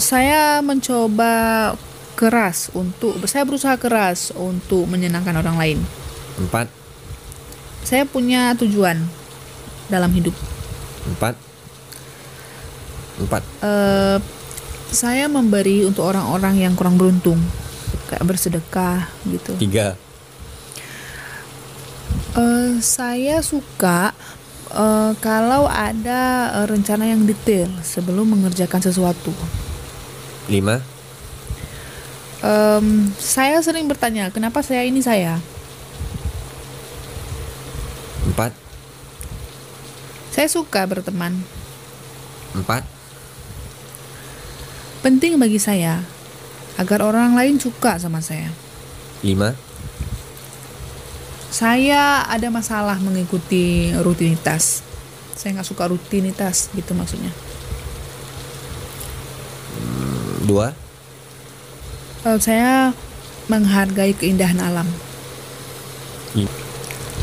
Saya 0.07 0.63
mencoba 0.63 1.75
keras 2.15 2.71
untuk 2.71 3.19
saya 3.27 3.43
berusaha 3.43 3.75
keras 3.75 4.31
untuk 4.31 4.87
menyenangkan 4.87 5.35
orang 5.35 5.59
lain. 5.59 5.79
Empat. 6.39 6.71
Saya 7.83 8.07
punya 8.07 8.55
tujuan 8.55 9.03
dalam 9.91 10.07
hidup. 10.15 10.31
Empat. 11.11 11.35
Empat. 13.19 13.43
Eh, 13.59 14.17
saya 14.95 15.27
memberi 15.27 15.83
untuk 15.83 16.07
orang-orang 16.07 16.55
yang 16.55 16.71
kurang 16.79 16.95
beruntung, 16.95 17.43
kayak 18.07 18.23
bersedekah 18.23 19.11
gitu. 19.27 19.59
Tiga. 19.59 19.99
Eh, 22.31 22.79
saya 22.79 23.43
suka 23.43 24.15
eh, 24.71 25.11
kalau 25.19 25.67
ada 25.67 26.47
rencana 26.63 27.11
yang 27.11 27.27
detail 27.27 27.67
sebelum 27.83 28.39
mengerjakan 28.39 28.79
sesuatu. 28.79 29.35
Lima. 30.47 30.79
Em, 32.39 33.11
saya 33.19 33.59
sering 33.59 33.87
bertanya, 33.91 34.31
kenapa 34.31 34.63
saya 34.63 34.87
ini 34.87 35.03
saya? 35.03 35.39
Empat. 38.27 38.55
Saya 40.31 40.47
suka 40.47 40.87
berteman. 40.87 41.35
Empat. 42.55 42.85
Penting 45.03 45.35
bagi 45.39 45.59
saya 45.59 46.03
agar 46.77 47.03
orang 47.03 47.35
lain 47.35 47.57
suka 47.57 47.97
sama 47.99 48.23
saya. 48.23 48.53
Lima. 49.25 49.57
Saya 51.49 52.27
ada 52.29 52.53
masalah 52.53 53.01
mengikuti 53.01 53.89
rutinitas. 53.97 54.85
Saya 55.33 55.57
nggak 55.57 55.69
suka 55.69 55.89
rutinitas 55.89 56.69
gitu 56.77 56.93
maksudnya. 56.93 57.33
Dua. 60.47 60.71
Eh, 62.23 62.37
saya 62.39 62.95
menghargai 63.47 64.15
keindahan 64.15 64.57
alam. 64.57 64.87
Lima. 66.33 66.51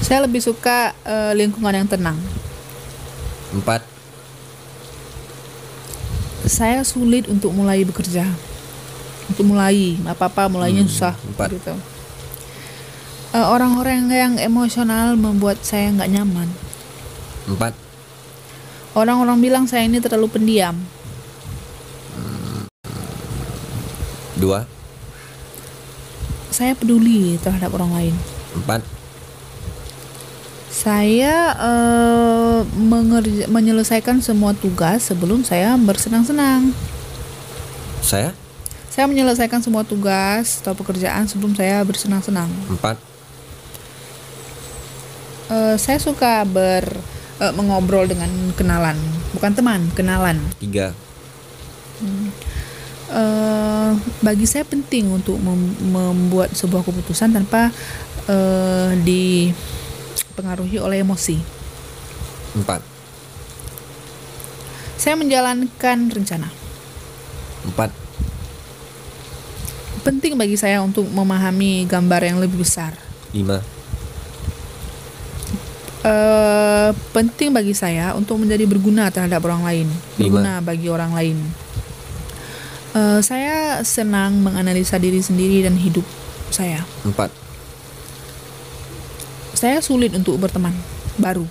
Saya 0.01 0.29
lebih 0.29 0.45
suka 0.45 0.93
eh, 1.03 1.33
lingkungan 1.33 1.73
yang 1.73 1.89
tenang. 1.89 2.19
Empat. 3.51 3.81
Saya 6.45 6.85
sulit 6.85 7.25
untuk 7.25 7.57
mulai 7.57 7.81
bekerja. 7.83 8.29
Untuk 9.33 9.49
mulai 9.49 9.97
apa-apa 10.05 10.53
mulainya 10.53 10.85
Hmm, 10.85 10.93
susah 10.93 11.15
empat. 11.25 11.49
gitu. 11.57 11.73
Eh, 13.33 13.41
Orang-orang 13.41 14.05
yang 14.07 14.35
emosional 14.37 15.17
membuat 15.17 15.65
saya 15.65 15.89
nggak 15.91 16.13
nyaman. 16.13 16.49
Empat. 17.49 17.73
Orang-orang 18.93 19.41
bilang 19.41 19.65
saya 19.65 19.89
ini 19.89 19.99
terlalu 19.99 20.29
pendiam. 20.31 20.77
Dua. 24.45 24.69
Saya 26.53 26.77
peduli 26.77 27.41
terhadap 27.41 27.73
orang 27.73 27.97
lain. 27.97 28.15
Empat. 28.53 28.85
Saya 30.69 31.57
mengerja- 32.77 33.49
menyelesaikan 33.49 34.21
semua 34.21 34.53
tugas 34.53 35.09
sebelum 35.09 35.41
saya 35.49 35.81
bersenang-senang. 35.81 36.77
Saya. 38.05 38.37
Saya 38.93 39.09
menyelesaikan 39.09 39.65
semua 39.65 39.81
tugas 39.81 40.61
atau 40.61 40.77
pekerjaan 40.77 41.25
sebelum 41.25 41.57
saya 41.57 41.81
bersenang-senang. 41.81 42.53
Empat. 42.69 43.01
Eh, 45.49 45.77
saya 45.81 45.97
suka 45.97 46.45
ber 46.45 46.85
eh, 47.41 47.53
mengobrol 47.57 48.05
dengan 48.05 48.29
kenalan, 48.55 48.95
bukan 49.33 49.53
teman, 49.57 49.81
kenalan. 49.97 50.37
Tiga. 50.61 50.93
Bagi 54.21 54.47
saya 54.47 54.65
penting 54.65 55.11
untuk 55.11 55.37
mem- 55.39 55.77
membuat 55.91 56.55
sebuah 56.57 56.85
keputusan 56.85 57.35
tanpa 57.35 57.71
eh, 58.29 58.93
dipengaruhi 59.05 60.79
oleh 60.81 61.03
emosi. 61.03 61.37
Empat. 62.55 62.81
Saya 64.95 65.19
menjalankan 65.19 65.99
rencana. 66.09 66.49
Empat. 67.67 67.91
Penting 70.05 70.37
bagi 70.37 70.57
saya 70.61 70.85
untuk 70.85 71.09
memahami 71.09 71.89
gambar 71.89 72.21
yang 72.23 72.39
lebih 72.39 72.61
besar. 72.61 72.93
Lima. 73.33 73.59
Eh, 76.05 76.91
penting 77.17 77.49
bagi 77.49 77.73
saya 77.73 78.13
untuk 78.13 78.37
menjadi 78.37 78.69
berguna 78.69 79.09
terhadap 79.09 79.41
orang 79.49 79.65
lain, 79.65 79.89
Lima. 79.89 80.21
berguna 80.21 80.53
bagi 80.61 80.89
orang 80.93 81.17
lain. 81.17 81.64
Eh, 82.95 83.21
saya 83.27 83.83
senang 83.83 84.39
menganalisa 84.39 85.03
diri 85.03 85.19
sendiri 85.19 85.67
dan 85.67 85.75
hidup 85.75 86.07
saya. 86.55 86.87
Empat. 87.03 87.27
Saya 89.59 89.83
sulit 89.83 90.15
untuk 90.15 90.39
berteman 90.39 90.71
baru. 91.19 91.43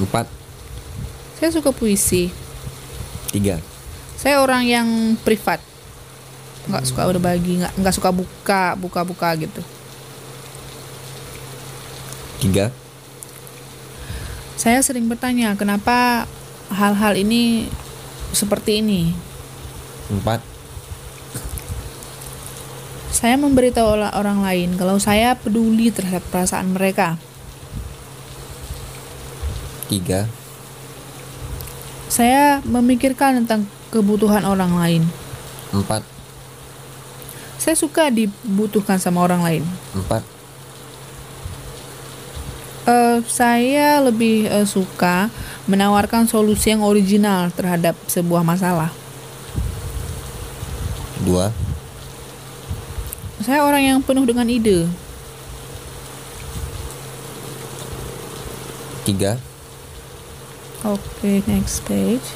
Empat. 0.00 0.24
Saya 1.36 1.52
suka 1.52 1.76
puisi. 1.76 2.32
Tiga. 3.28 3.60
Saya 4.16 4.40
orang 4.40 4.64
yang 4.64 4.88
privat, 5.20 5.60
nggak 6.72 6.88
suka 6.88 7.04
berbagi, 7.12 7.60
nggak 7.60 7.74
nggak 7.84 7.92
suka 7.92 8.08
buka 8.16 8.78
buka 8.80 9.00
buka 9.04 9.28
gitu. 9.36 9.60
Tiga. 12.40 12.72
Saya 14.56 14.80
sering 14.80 15.04
bertanya 15.04 15.52
kenapa 15.52 16.24
hal-hal 16.72 17.12
ini 17.18 17.68
seperti 18.32 18.80
ini. 18.80 19.12
Empat. 20.10 20.40
Saya 23.12 23.38
memberitahu 23.38 23.86
orang 24.16 24.42
lain 24.42 24.74
kalau 24.74 24.98
saya 24.98 25.36
peduli 25.38 25.92
terhadap 25.94 26.24
perasaan 26.32 26.74
mereka. 26.74 27.20
Tiga. 29.86 30.26
Saya 32.08 32.64
memikirkan 32.64 33.44
tentang 33.44 33.68
kebutuhan 33.92 34.48
orang 34.48 34.72
lain. 34.74 35.02
Empat. 35.70 36.02
Saya 37.60 37.76
suka 37.78 38.10
dibutuhkan 38.10 38.98
sama 38.98 39.22
orang 39.22 39.44
lain. 39.44 39.62
Empat. 39.94 40.31
Eh, 42.82 43.22
saya 43.30 44.02
lebih 44.02 44.50
eh, 44.50 44.66
suka 44.66 45.30
menawarkan 45.70 46.26
solusi 46.26 46.74
yang 46.74 46.82
original 46.82 47.54
terhadap 47.54 47.94
sebuah 48.10 48.42
masalah. 48.42 48.90
Dua. 51.22 51.54
Saya 53.38 53.62
orang 53.62 53.82
yang 53.86 53.98
penuh 54.02 54.26
dengan 54.26 54.50
ide. 54.50 54.90
Tiga. 59.06 59.38
Oke, 60.82 61.46
next 61.46 61.86
page. 61.86 62.26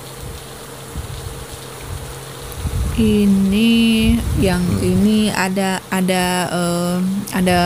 Ini 2.94 4.14
yang 4.38 4.62
ini 4.78 5.26
ada 5.34 5.82
ada 5.90 6.24
eh, 6.54 6.98
ada 7.34 7.62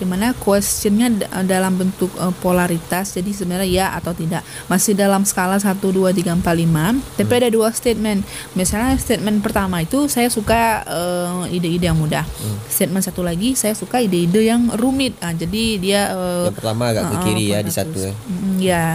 gimana 0.00 0.32
questionnya 0.34 1.12
d- 1.12 1.22
dalam 1.44 1.76
bentuk 1.76 2.08
eh, 2.14 2.32
polaritas 2.34 3.12
jadi 3.12 3.30
sebenarnya 3.30 3.68
ya 3.68 3.86
atau 3.92 4.10
tidak 4.10 4.40
masih 4.66 4.92
dalam 4.94 5.22
skala 5.22 5.54
1 5.54 5.76
2 5.76 5.92
3 6.10 6.32
4 6.34 6.40
5 6.40 6.72
tapi 7.14 7.32
ada 7.36 7.48
dua 7.48 7.68
statement 7.70 8.24
misalnya 8.54 8.96
statement 8.96 9.38
pertama 9.38 9.78
itu 9.78 10.08
saya 10.08 10.26
suka 10.26 10.80
eh, 10.82 11.54
ide-ide 11.54 11.84
yang 11.84 11.96
mudah 11.96 12.24
statement 12.66 13.04
satu 13.04 13.20
lagi 13.20 13.52
saya 13.52 13.72
suka 13.72 14.00
ide-ide 14.00 14.40
yang 14.42 14.72
rumit 14.72 15.12
ah, 15.20 15.30
jadi 15.30 15.64
dia 15.76 16.00
eh, 16.08 16.44
Yang 16.46 16.56
pertama 16.56 16.82
agak 16.88 17.04
ke 17.04 17.16
kiri 17.22 17.44
ya 17.46 17.60
di 17.60 17.68
satu 17.70 17.98
ya. 18.00 18.12
Mm, 18.16 18.54
ya. 18.58 18.86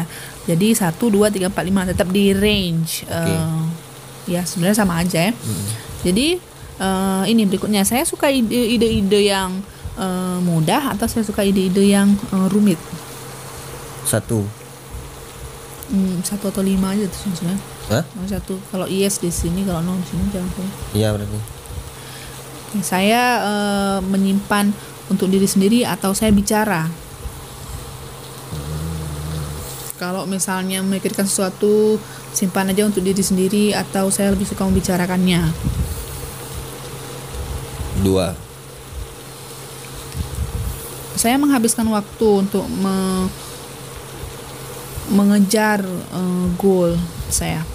Jadi 0.46 0.68
1 0.72 0.94
2 0.98 1.30
3 1.30 1.50
4 1.50 1.70
5 1.70 1.92
tetap 1.92 2.08
di 2.08 2.26
range. 2.32 2.92
Oke. 3.04 3.30
Eh, 3.30 3.64
ya 4.28 4.42
sebenarnya 4.42 4.74
sama 4.76 4.98
aja 4.98 5.20
ya. 5.22 5.34
Jadi 6.02 6.38
eh, 6.78 7.24
ini 7.28 7.44
berikutnya 7.44 7.82
saya 7.82 8.02
suka 8.02 8.28
ide- 8.28 8.50
ide-ide 8.72 9.22
yang 9.26 9.62
eh, 9.96 10.40
mudah 10.44 10.96
atau 10.96 11.08
saya 11.08 11.24
suka 11.24 11.44
ide-ide 11.44 11.84
yang 11.96 12.14
eh, 12.14 12.48
rumit. 12.52 12.80
Satu. 14.06 14.46
Hmm, 15.86 16.18
satu 16.26 16.50
atau 16.50 16.66
lima 16.66 16.98
aja 16.98 17.06
tuh 17.06 17.30
sebenarnya. 17.30 17.62
Hah? 17.94 18.04
Satu 18.26 18.58
kalau 18.74 18.90
yes 18.90 19.22
di 19.22 19.30
sini 19.30 19.62
kalau 19.62 19.86
no 19.86 19.98
di 20.02 20.08
sini 20.10 20.24
jangan. 20.34 20.50
Iya 20.98 21.08
berarti. 21.14 21.40
Oke, 22.74 22.80
Saya 22.82 23.24
eh, 23.46 24.00
menyimpan 24.02 24.74
untuk 25.10 25.30
diri 25.30 25.46
sendiri 25.46 25.86
atau 25.86 26.12
saya 26.18 26.34
bicara. 26.34 26.90
Kalau 29.96 30.28
misalnya 30.28 30.84
memikirkan 30.84 31.24
sesuatu, 31.24 31.96
simpan 32.36 32.68
aja 32.68 32.84
untuk 32.84 33.00
diri 33.00 33.24
sendiri 33.24 33.72
atau 33.72 34.12
saya 34.12 34.36
lebih 34.36 34.44
suka 34.44 34.68
membicarakannya. 34.68 35.40
Dua. 38.04 38.45
Saya 41.26 41.42
menghabiskan 41.42 41.90
waktu 41.90 42.28
untuk 42.46 42.70
me- 42.70 43.26
mengejar 45.10 45.82
eh, 45.82 46.46
goal 46.54 46.94
saya. 47.34 47.66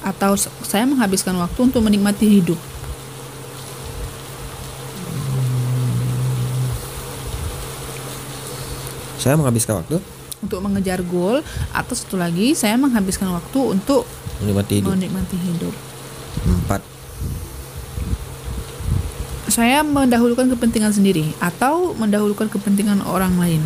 Atau 0.00 0.40
saya 0.40 0.88
menghabiskan 0.88 1.36
waktu 1.36 1.68
untuk 1.68 1.84
menikmati 1.84 2.40
hidup. 2.40 2.56
Saya 9.20 9.36
menghabiskan 9.36 9.84
waktu 9.84 10.00
Untuk 10.40 10.60
mengejar 10.64 11.04
goal 11.04 11.44
atau 11.76 11.92
satu 11.92 12.16
lagi 12.16 12.52
saya 12.56 12.80
menghabiskan 12.80 13.32
waktu 13.32 13.58
untuk 13.76 14.08
menikmati 14.40 14.80
hidup. 14.80 14.96
menikmati 14.96 15.36
hidup. 15.36 15.74
Empat. 16.44 16.95
Saya 19.56 19.80
mendahulukan 19.80 20.52
kepentingan 20.52 20.92
sendiri 20.92 21.32
atau 21.40 21.96
mendahulukan 21.96 22.44
kepentingan 22.44 23.00
orang 23.08 23.40
lain. 23.40 23.64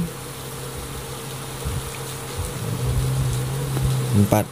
Empat. 4.22 4.46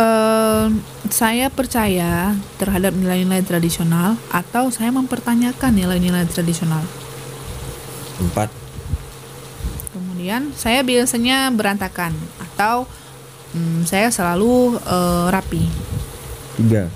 Eh, 0.00 0.66
saya 1.12 1.52
percaya 1.52 2.32
terhadap 2.56 2.96
nilai-nilai 2.96 3.44
tradisional 3.44 4.16
atau 4.32 4.72
saya 4.72 4.88
mempertanyakan 4.96 5.76
nilai-nilai 5.76 6.24
tradisional. 6.32 6.80
Empat. 8.16 8.48
Kemudian 9.92 10.56
saya 10.56 10.80
biasanya 10.80 11.52
berantakan 11.52 12.16
atau 12.40 12.88
mm, 13.52 13.84
saya 13.84 14.08
selalu 14.08 14.80
eh, 14.80 15.26
rapi. 15.28 15.68
Tiga. 16.56 16.88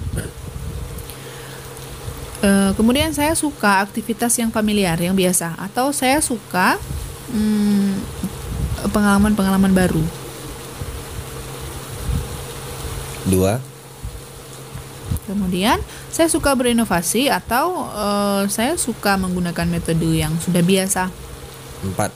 Eh, 2.45 2.71
kemudian 2.77 3.09
saya 3.17 3.33
suka 3.33 3.81
aktivitas 3.81 4.37
yang 4.37 4.53
familiar, 4.53 5.01
yang 5.01 5.17
biasa, 5.17 5.57
atau 5.57 5.97
saya 5.97 6.21
suka 6.21 6.77
mm, 7.33 7.93
pengalaman-pengalaman 8.93 9.73
baru. 9.73 10.05
Dua. 13.25 13.57
Kemudian 15.25 15.81
saya 16.13 16.29
suka 16.29 16.53
berinovasi 16.53 17.33
atau 17.33 17.89
eh, 17.89 18.45
saya 18.53 18.77
suka 18.77 19.17
menggunakan 19.17 19.65
metode 19.65 20.05
yang 20.05 20.37
sudah 20.37 20.61
biasa. 20.61 21.09
Empat. 21.81 22.13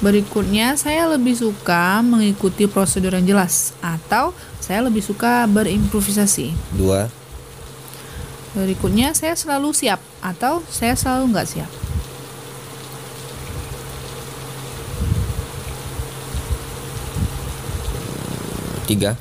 Berikutnya 0.00 0.80
saya 0.80 1.04
lebih 1.04 1.36
suka 1.36 2.00
mengikuti 2.00 2.64
prosedur 2.64 3.12
yang 3.12 3.36
jelas 3.36 3.76
atau 3.84 4.32
saya 4.56 4.80
lebih 4.88 5.04
suka 5.04 5.44
berimprovisasi. 5.52 6.56
Dua. 6.72 7.25
Berikutnya 8.56 9.12
saya 9.12 9.36
selalu 9.36 9.76
siap 9.76 10.00
atau 10.24 10.64
saya 10.72 10.96
selalu 10.96 11.36
nggak 11.36 11.44
siap. 11.44 11.70
Tiga. 18.88 19.12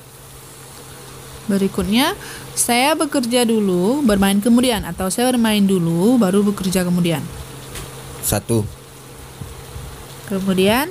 Berikutnya, 1.51 2.15
saya 2.55 2.95
bekerja 2.95 3.43
dulu, 3.43 4.01
bermain 4.01 4.39
kemudian, 4.39 4.81
atau 4.87 5.11
saya 5.11 5.29
bermain 5.35 5.61
dulu, 5.61 6.15
baru 6.17 6.41
bekerja 6.41 6.81
kemudian. 6.87 7.21
Satu. 8.25 8.65
Kemudian, 10.25 10.89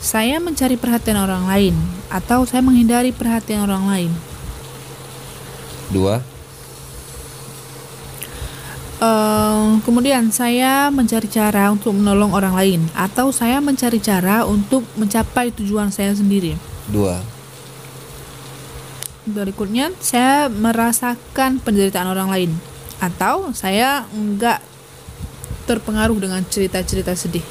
saya 0.00 0.40
mencari 0.40 0.80
perhatian 0.80 1.20
orang 1.20 1.44
lain, 1.44 1.74
atau 2.08 2.48
saya 2.48 2.64
menghindari 2.64 3.12
perhatian 3.12 3.64
orang 3.66 3.84
lain. 3.88 4.12
Dua. 5.92 6.33
Eh, 9.02 9.70
kemudian, 9.82 10.30
saya 10.30 10.86
mencari 10.94 11.26
cara 11.26 11.74
untuk 11.74 11.98
menolong 11.98 12.30
orang 12.30 12.54
lain, 12.54 12.80
atau 12.94 13.34
saya 13.34 13.58
mencari 13.58 13.98
cara 13.98 14.46
untuk 14.46 14.86
mencapai 14.94 15.50
tujuan 15.50 15.90
saya 15.90 16.14
sendiri. 16.14 16.54
Dua. 16.86 17.18
Berikutnya, 19.26 19.90
saya 19.98 20.46
merasakan 20.46 21.58
penderitaan 21.58 22.06
orang 22.06 22.30
lain, 22.30 22.50
atau 23.02 23.50
saya 23.50 24.06
enggak 24.14 24.62
terpengaruh 25.66 26.20
dengan 26.20 26.44
cerita-cerita 26.46 27.16
sedih. 27.18 27.42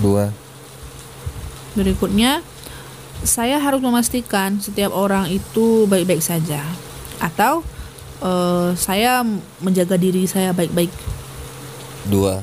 Dua. 0.00 0.34
Berikutnya, 1.78 2.42
saya 3.22 3.62
harus 3.62 3.78
memastikan 3.78 4.58
setiap 4.58 4.90
orang 4.90 5.30
itu 5.30 5.86
baik-baik 5.86 6.24
saja, 6.24 6.64
atau 7.22 7.62
eh, 8.22 8.70
saya 8.78 9.26
menjaga 9.58 9.98
diri 9.98 10.24
saya 10.30 10.54
baik-baik. 10.54 10.90
Dua. 12.06 12.42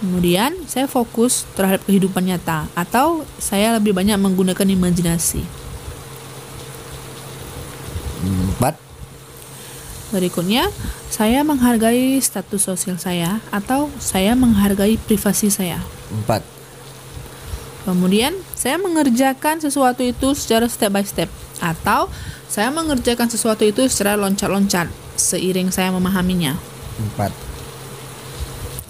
Kemudian, 0.00 0.56
saya 0.64 0.88
fokus 0.88 1.44
terhadap 1.52 1.84
kehidupan 1.84 2.24
nyata, 2.24 2.64
atau 2.72 3.28
saya 3.36 3.76
lebih 3.76 3.92
banyak 3.92 4.16
menggunakan 4.16 4.64
imajinasi. 4.64 5.44
Empat. 8.24 8.80
Berikutnya, 10.08 10.72
saya 11.12 11.44
menghargai 11.44 12.16
status 12.16 12.64
sosial 12.64 12.96
saya, 12.96 13.44
atau 13.52 13.92
saya 14.00 14.32
menghargai 14.32 14.96
privasi 14.96 15.52
saya. 15.52 15.84
Empat. 16.08 16.59
Kemudian, 17.80 18.36
saya 18.52 18.76
mengerjakan 18.76 19.58
sesuatu 19.58 20.04
itu 20.04 20.36
secara 20.36 20.68
step 20.68 20.92
by 20.92 21.04
step, 21.04 21.32
atau 21.64 22.12
saya 22.50 22.68
mengerjakan 22.68 23.30
sesuatu 23.30 23.64
itu 23.64 23.86
secara 23.88 24.20
loncat-loncat 24.20 24.90
seiring 25.16 25.72
saya 25.72 25.88
memahaminya. 25.94 26.60
Empat. 27.00 27.32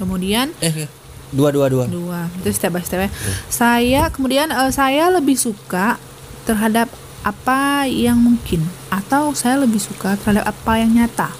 Kemudian, 0.01 0.51
Eh, 0.59 0.91
dua, 1.31 1.55
dua, 1.55 1.71
dua. 1.71 1.85
dua 1.87 2.21
itu 2.43 2.51
step 2.51 2.75
by 2.75 2.83
step 2.83 3.07
ya. 3.07 3.11
Saya 3.47 4.03
kemudian 4.11 4.51
eh, 4.51 4.73
saya 4.75 5.07
lebih 5.13 5.39
suka 5.39 6.01
terhadap 6.49 6.91
apa 7.21 7.85
yang 7.87 8.17
mungkin, 8.17 8.65
atau 8.89 9.37
saya 9.37 9.61
lebih 9.61 9.79
suka 9.79 10.17
terhadap 10.19 10.51
apa 10.51 10.73
yang 10.81 10.91
nyata. 10.97 11.31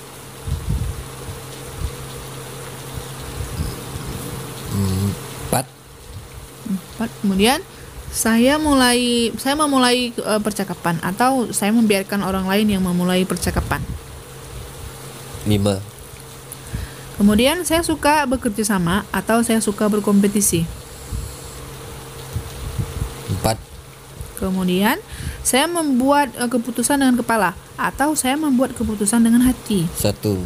Empat. 4.71 5.65
Empat. 6.69 6.90
Kemudian 7.09 7.65
saya 8.11 8.59
mulai 8.59 9.31
saya 9.39 9.55
memulai 9.55 10.11
eh, 10.11 10.41
percakapan 10.43 10.99
atau 11.01 11.49
saya 11.55 11.71
membiarkan 11.71 12.27
orang 12.27 12.45
lain 12.51 12.67
yang 12.67 12.83
memulai 12.83 13.23
percakapan. 13.23 13.79
Lima. 15.47 15.79
Kemudian 17.17 17.63
saya 17.63 17.87
suka 17.87 18.27
bekerja 18.27 18.67
sama 18.67 19.07
atau 19.15 19.47
saya 19.47 19.63
suka 19.63 19.87
berkompetisi. 19.87 20.67
Empat. 23.31 23.57
Kemudian 24.43 24.99
saya 25.47 25.71
membuat 25.71 26.35
eh, 26.35 26.51
keputusan 26.51 26.99
dengan 26.99 27.15
kepala 27.15 27.55
atau 27.79 28.19
saya 28.19 28.35
membuat 28.35 28.75
keputusan 28.75 29.23
dengan 29.23 29.47
hati. 29.47 29.87
Satu. 29.95 30.43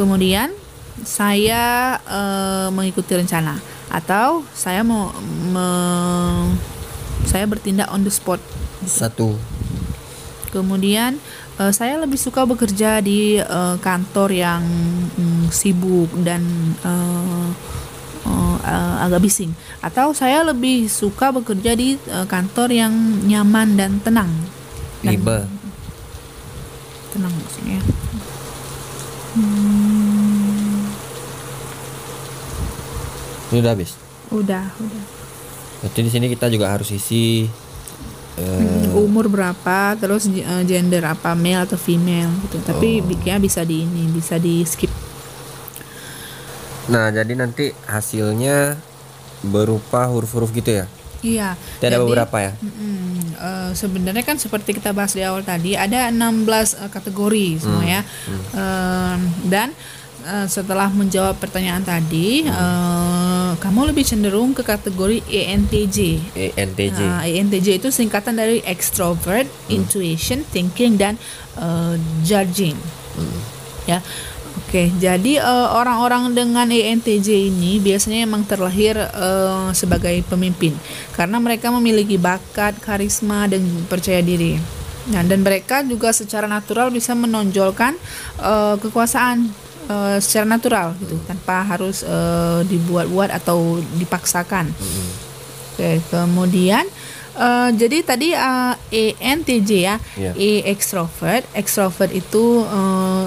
Kemudian 0.00 0.48
saya 1.04 1.98
eh, 2.08 2.68
mengikuti 2.72 3.12
rencana 3.12 3.77
atau 3.88 4.44
saya 4.52 4.84
mau 4.84 5.12
me- 5.52 6.56
saya 7.28 7.44
bertindak 7.44 7.88
on 7.92 8.04
the 8.04 8.12
spot. 8.12 8.40
Satu. 8.84 9.36
Kemudian 10.48 11.20
eh, 11.60 11.72
saya 11.76 12.00
lebih 12.00 12.16
suka 12.16 12.48
bekerja 12.48 13.04
di 13.04 13.36
eh, 13.36 13.76
kantor 13.80 14.32
yang 14.32 14.64
mm, 15.18 15.52
sibuk 15.52 16.08
dan 16.24 16.40
eh, 16.84 17.48
eh, 18.64 18.94
agak 19.04 19.24
bising 19.24 19.52
atau 19.84 20.16
saya 20.16 20.40
lebih 20.44 20.88
suka 20.88 21.32
bekerja 21.32 21.76
di 21.76 22.00
eh, 22.00 22.26
kantor 22.28 22.72
yang 22.72 22.92
nyaman 23.28 23.76
dan 23.76 24.00
tenang. 24.00 24.30
Dan-. 25.04 25.12
Tenang 27.12 27.32
maksudnya. 27.32 27.80
Ini 33.48 33.64
udah 33.64 33.72
habis. 33.72 33.90
Udah, 34.28 34.64
udah. 34.76 35.04
Berarti 35.80 36.00
di 36.04 36.10
sini 36.10 36.26
kita 36.28 36.50
juga 36.50 36.68
harus 36.74 36.90
isi 36.90 37.48
eh, 38.36 38.44
Hmm, 38.44 38.94
umur 38.94 39.26
berapa, 39.30 39.98
terus 39.98 40.28
eh, 40.28 40.62
gender 40.66 41.02
apa, 41.06 41.34
male 41.34 41.64
atau 41.64 41.78
female 41.78 42.30
gitu. 42.46 42.60
Tapi 42.62 43.02
bikinnya 43.02 43.38
bisa 43.40 43.64
di 43.64 43.82
ini, 43.82 44.06
bisa 44.10 44.38
di 44.38 44.62
skip. 44.62 44.90
Nah, 46.88 47.12
jadi 47.12 47.32
nanti 47.36 47.72
hasilnya 47.84 48.78
berupa 49.44 50.08
huruf-huruf 50.08 50.50
gitu 50.52 50.82
ya. 50.82 50.86
Iya. 51.18 51.48
Tidak 51.82 51.88
ada 51.90 51.98
beberapa 52.00 52.36
ya. 52.38 52.52
Mm-mm. 52.62 53.34
Eh, 53.38 53.70
sebenarnya 53.74 54.24
kan 54.26 54.34
seperti 54.38 54.74
kita 54.74 54.90
bahas 54.90 55.14
di 55.14 55.22
awal 55.22 55.46
tadi 55.46 55.78
ada 55.78 56.10
16 56.10 56.74
eh, 56.78 56.90
kategori 56.90 57.46
semua 57.62 57.84
ya. 57.86 58.02
Em, 58.54 59.20
dan 59.46 59.68
eh, 60.26 60.46
setelah 60.50 60.90
menjawab 60.90 61.38
pertanyaan 61.38 61.82
tadi, 61.82 62.46
eh, 63.48 63.56
kamu 63.56 63.88
lebih 63.94 64.04
cenderung 64.04 64.52
ke 64.52 64.60
kategori 64.60 65.24
ENTJ. 65.24 65.96
ENTJ. 66.36 67.00
Nah, 67.00 67.24
ENTJ 67.24 67.80
itu 67.80 67.88
singkatan 67.88 68.36
dari 68.36 68.60
extrovert, 68.68 69.48
intuition, 69.72 70.44
thinking 70.52 71.00
dan 71.00 71.16
eh, 71.56 71.96
judging. 72.20 72.76
Ya. 73.88 74.04
Oke, 74.68 74.92
jadi 75.00 75.40
eh, 75.40 75.68
orang-orang 75.72 76.36
dengan 76.36 76.68
ENTJ 76.68 77.48
ini 77.48 77.80
biasanya 77.80 78.28
emang 78.28 78.44
terlahir 78.44 79.00
eh, 79.00 79.68
sebagai 79.72 80.20
pemimpin 80.28 80.76
karena 81.16 81.40
mereka 81.40 81.72
memiliki 81.72 82.20
bakat, 82.20 82.76
karisma 82.82 83.48
dan 83.48 83.64
percaya 83.88 84.20
diri. 84.20 84.60
Nah, 85.08 85.24
dan 85.24 85.40
mereka 85.40 85.80
juga 85.80 86.12
secara 86.12 86.44
natural 86.44 86.92
bisa 86.92 87.16
menonjolkan 87.16 87.96
eh, 88.44 88.76
kekuasaan 88.76 89.67
eh, 89.88 90.18
secara 90.20 90.46
natural 90.46 90.94
gitu, 91.00 91.16
tanpa 91.24 91.64
harus 91.64 92.04
eh, 92.04 92.60
dibuat-buat 92.64 93.32
atau 93.32 93.80
dipaksakan. 93.96 94.68
Oke, 95.74 96.02
kemudian 96.08 96.84
eh, 97.34 97.68
jadi 97.72 97.98
tadi 98.02 98.28
eh, 98.30 98.74
ENTJ 99.16 99.70
ya, 99.72 99.96
Iya. 100.14 100.32
E 100.36 100.50
extrovert. 100.66 101.48
Extrovert 101.52 102.10
itu 102.10 102.62
eh, 102.62 103.26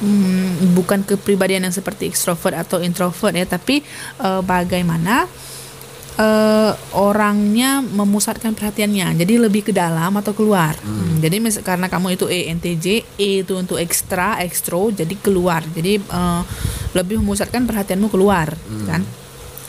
mm, 0.00 0.72
bukan 0.72 1.04
kepribadian 1.04 1.66
yang 1.66 1.74
seperti 1.74 2.08
extrovert 2.08 2.56
atau 2.56 2.80
introvert 2.80 3.34
ya, 3.34 3.44
tapi 3.44 3.82
eh, 4.18 4.40
bagaimana 4.40 5.26
eh, 6.20 6.72
orangnya 6.92 7.80
memusatkan 7.80 8.52
perhatiannya. 8.52 9.16
Jadi 9.16 9.40
lebih 9.40 9.64
ke 9.64 9.72
dalam 9.72 10.12
atau 10.12 10.36
keluar. 10.36 10.76
Hmm, 10.76 11.18
jadi 11.18 11.40
mis- 11.40 11.64
karena 11.64 11.88
kamu 11.88 12.14
itu 12.14 12.28
ENTJ, 12.28 12.86
E 13.16 13.40
itu 13.40 13.56
untuk 13.56 13.80
ekstra, 13.80 14.36
ekstro, 14.38 14.92
jadi 14.92 15.14
keluar. 15.16 15.64
Jadi 15.64 15.96
eh, 15.96 16.42
lebih 16.92 17.18
memusatkan 17.18 17.64
perhatianmu 17.64 18.10
keluar, 18.10 18.52
kan? 18.84 19.02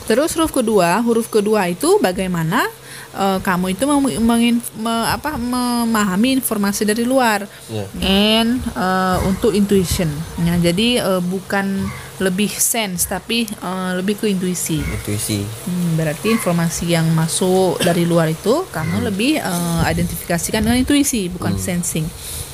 Terus 0.02 0.34
huruf 0.34 0.50
kedua, 0.50 0.98
huruf 1.00 1.30
kedua 1.30 1.70
itu 1.70 1.96
bagaimana 1.96 2.66
eh, 3.14 3.38
kamu 3.40 3.72
itu 3.72 3.86
mem- 3.86 4.18
mengin- 4.20 4.66
me- 4.76 5.08
apa, 5.08 5.38
memahami 5.38 6.36
informasi 6.36 6.82
dari 6.82 7.06
luar. 7.06 7.46
Iya. 7.70 7.86
And 8.02 8.50
eh, 8.58 9.18
untuk 9.24 9.54
intuition. 9.54 10.10
Ya, 10.42 10.58
jadi 10.60 11.00
eh, 11.00 11.22
bukan 11.22 11.86
lebih 12.22 12.48
sense 12.48 13.10
tapi 13.10 13.44
eh, 13.44 13.90
lebih 13.98 14.22
ke 14.22 14.30
intuisi. 14.30 14.78
Intuisi. 14.78 15.42
Hmm, 15.42 15.98
berarti 15.98 16.30
informasi 16.30 16.94
yang 16.94 17.10
masuk 17.12 17.82
dari 17.82 18.06
luar 18.06 18.30
itu 18.30 18.64
kamu 18.70 19.10
lebih 19.10 19.42
eh, 19.42 19.82
identifikasikan 19.90 20.62
dengan 20.62 20.78
intuisi 20.78 21.26
bukan 21.26 21.58
sensing. 21.58 22.06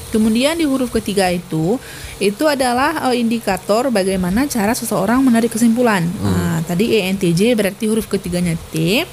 Kemudian 0.09 0.57
di 0.57 0.65
huruf 0.65 0.89
ketiga 0.89 1.29
itu 1.29 1.77
itu 2.17 2.45
adalah 2.49 3.13
eh, 3.13 3.21
indikator 3.21 3.93
bagaimana 3.93 4.49
cara 4.49 4.73
seseorang 4.73 5.21
menarik 5.21 5.53
kesimpulan. 5.53 6.09
Nah, 6.25 6.65
tadi 6.65 6.97
ENTJ 6.97 7.53
berarti 7.53 7.85
huruf 7.87 8.09
ketiganya 8.09 8.57
T. 8.73 9.05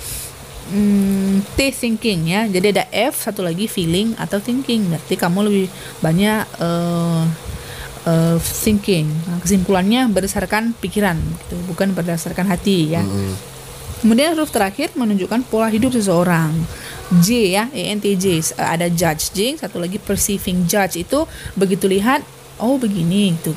Hmm, 0.65 1.45
T 1.53 1.69
thinking 1.69 2.31
ya. 2.31 2.47
Jadi 2.49 2.79
ada 2.79 2.87
F 2.89 3.27
satu 3.27 3.43
lagi 3.45 3.67
feeling 3.67 4.15
atau 4.17 4.39
thinking. 4.39 4.87
Berarti 4.89 5.13
kamu 5.19 5.39
lebih 5.45 5.67
banyak 5.99 6.41
eh, 6.63 7.23
eh, 8.05 8.37
thinking. 8.39 9.09
Nah, 9.25 9.37
kesimpulannya 9.41 10.07
berdasarkan 10.09 10.77
pikiran 10.77 11.17
gitu, 11.17 11.55
bukan 11.69 11.91
berdasarkan 11.91 12.45
hati 12.47 12.95
ya. 12.95 13.03
Kemudian 14.05 14.37
huruf 14.37 14.53
terakhir 14.53 14.93
menunjukkan 14.93 15.49
pola 15.49 15.65
hidup 15.71 15.89
seseorang. 15.89 16.53
J 17.25 17.27
ya, 17.53 17.63
ENTJ. 17.73 18.57
Uh, 18.57 18.69
ada 18.77 18.85
judging, 18.89 19.57
satu 19.57 19.77
lagi 19.77 20.01
perceiving 20.01 20.65
judge 20.65 21.01
itu 21.01 21.25
begitu 21.57 21.85
lihat 21.85 22.25
oh 22.61 22.79
begini 22.79 23.35
gitu. 23.35 23.51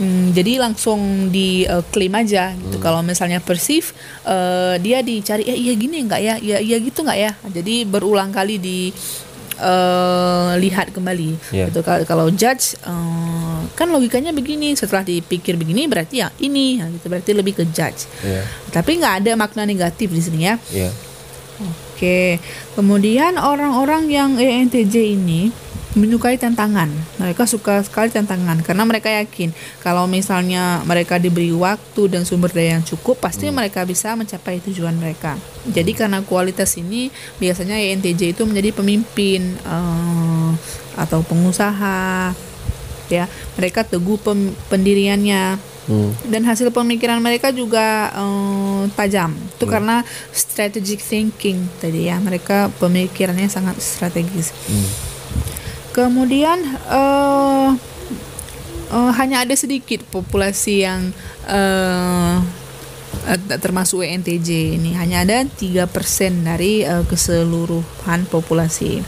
Hmm, 0.00 0.32
jadi 0.32 0.62
langsung 0.62 1.28
di 1.28 1.68
uh, 1.68 1.84
klaim 1.90 2.14
aja 2.14 2.54
gitu. 2.54 2.78
Kalau 2.78 3.02
misalnya 3.02 3.42
perceive 3.42 3.90
uh, 4.24 4.78
dia 4.80 5.02
dicari 5.04 5.44
ya 5.46 5.54
iya 5.54 5.72
gini 5.74 6.06
enggak 6.06 6.22
ya? 6.22 6.34
Ya 6.38 6.58
iya 6.62 6.76
gitu 6.78 7.02
enggak 7.02 7.18
ya? 7.18 7.32
Jadi 7.50 7.82
berulang 7.82 8.30
kali 8.30 8.56
di 8.62 8.94
uh, 9.58 10.54
lihat 10.56 10.90
kembali. 10.94 11.54
Iya. 11.54 11.68
Gitu. 11.70 11.80
Kalau 11.82 12.02
kalau 12.06 12.26
judge 12.32 12.78
uh, 12.86 13.62
kan 13.74 13.90
logikanya 13.90 14.32
begini, 14.34 14.74
setelah 14.74 15.04
dipikir 15.04 15.58
begini 15.58 15.86
berarti 15.86 16.24
ya 16.24 16.32
ini, 16.40 16.80
Nah, 16.80 16.88
gitu. 16.94 17.06
Berarti 17.10 17.30
lebih 17.34 17.58
ke 17.58 17.64
judge. 17.70 18.06
Iya. 18.22 18.42
Tapi 18.70 18.98
nggak 19.02 19.14
ada 19.24 19.32
makna 19.34 19.62
negatif 19.66 20.08
di 20.10 20.22
sini 20.22 20.40
ya. 20.46 20.54
Iya. 20.70 20.90
Oke, 21.58 22.38
kemudian 22.78 23.34
orang-orang 23.42 24.06
yang 24.06 24.38
ENTJ 24.38 25.18
ini 25.18 25.50
menyukai 25.98 26.38
tantangan. 26.38 26.86
Mereka 27.18 27.44
suka 27.44 27.82
sekali 27.82 28.08
tantangan 28.08 28.62
karena 28.62 28.86
mereka 28.86 29.10
yakin 29.10 29.50
kalau 29.82 30.06
misalnya 30.06 30.80
mereka 30.86 31.18
diberi 31.18 31.50
waktu 31.50 32.08
dan 32.08 32.22
sumber 32.22 32.54
daya 32.54 32.78
yang 32.78 32.86
cukup, 32.86 33.18
pasti 33.18 33.50
mereka 33.50 33.82
bisa 33.82 34.14
mencapai 34.14 34.62
tujuan 34.62 34.94
mereka. 34.94 35.34
Jadi 35.66 35.92
karena 35.92 36.22
kualitas 36.22 36.78
ini 36.78 37.10
biasanya 37.36 37.76
E 37.76 37.92
ENTJ 37.92 38.38
itu 38.38 38.46
menjadi 38.46 38.70
pemimpin 38.70 39.58
eh, 39.58 40.50
atau 40.94 41.20
pengusaha, 41.26 42.30
ya. 43.10 43.26
Mereka 43.58 43.82
teguh 43.84 44.16
pem- 44.16 44.54
pendiriannya 44.70 45.58
Hmm. 45.88 46.12
dan 46.28 46.44
hasil 46.44 46.68
pemikiran 46.68 47.16
mereka 47.16 47.48
juga 47.48 48.12
eh, 48.12 48.92
tajam 48.92 49.32
itu 49.32 49.64
karena 49.64 50.04
strategic 50.36 51.00
thinking 51.00 51.64
tadi 51.80 52.12
ya 52.12 52.20
mereka 52.20 52.68
pemikirannya 52.76 53.48
sangat 53.48 53.80
strategis 53.80 54.52
kemudian 55.92 56.58
eh 56.88 57.70
eh, 58.92 59.10
hanya 59.16 59.44
ada 59.44 59.54
sedikit 59.54 60.04
populasi 60.08 60.84
yang 60.84 61.12
eh, 61.48 62.36
termasuk 63.60 64.04
ENTJ 64.04 64.78
ini 64.80 64.96
hanya 64.96 65.24
ada 65.24 65.44
3% 65.44 65.88
dari 66.44 66.84
eh, 66.84 67.04
keseluruhan 67.04 68.28
populasi. 68.28 69.00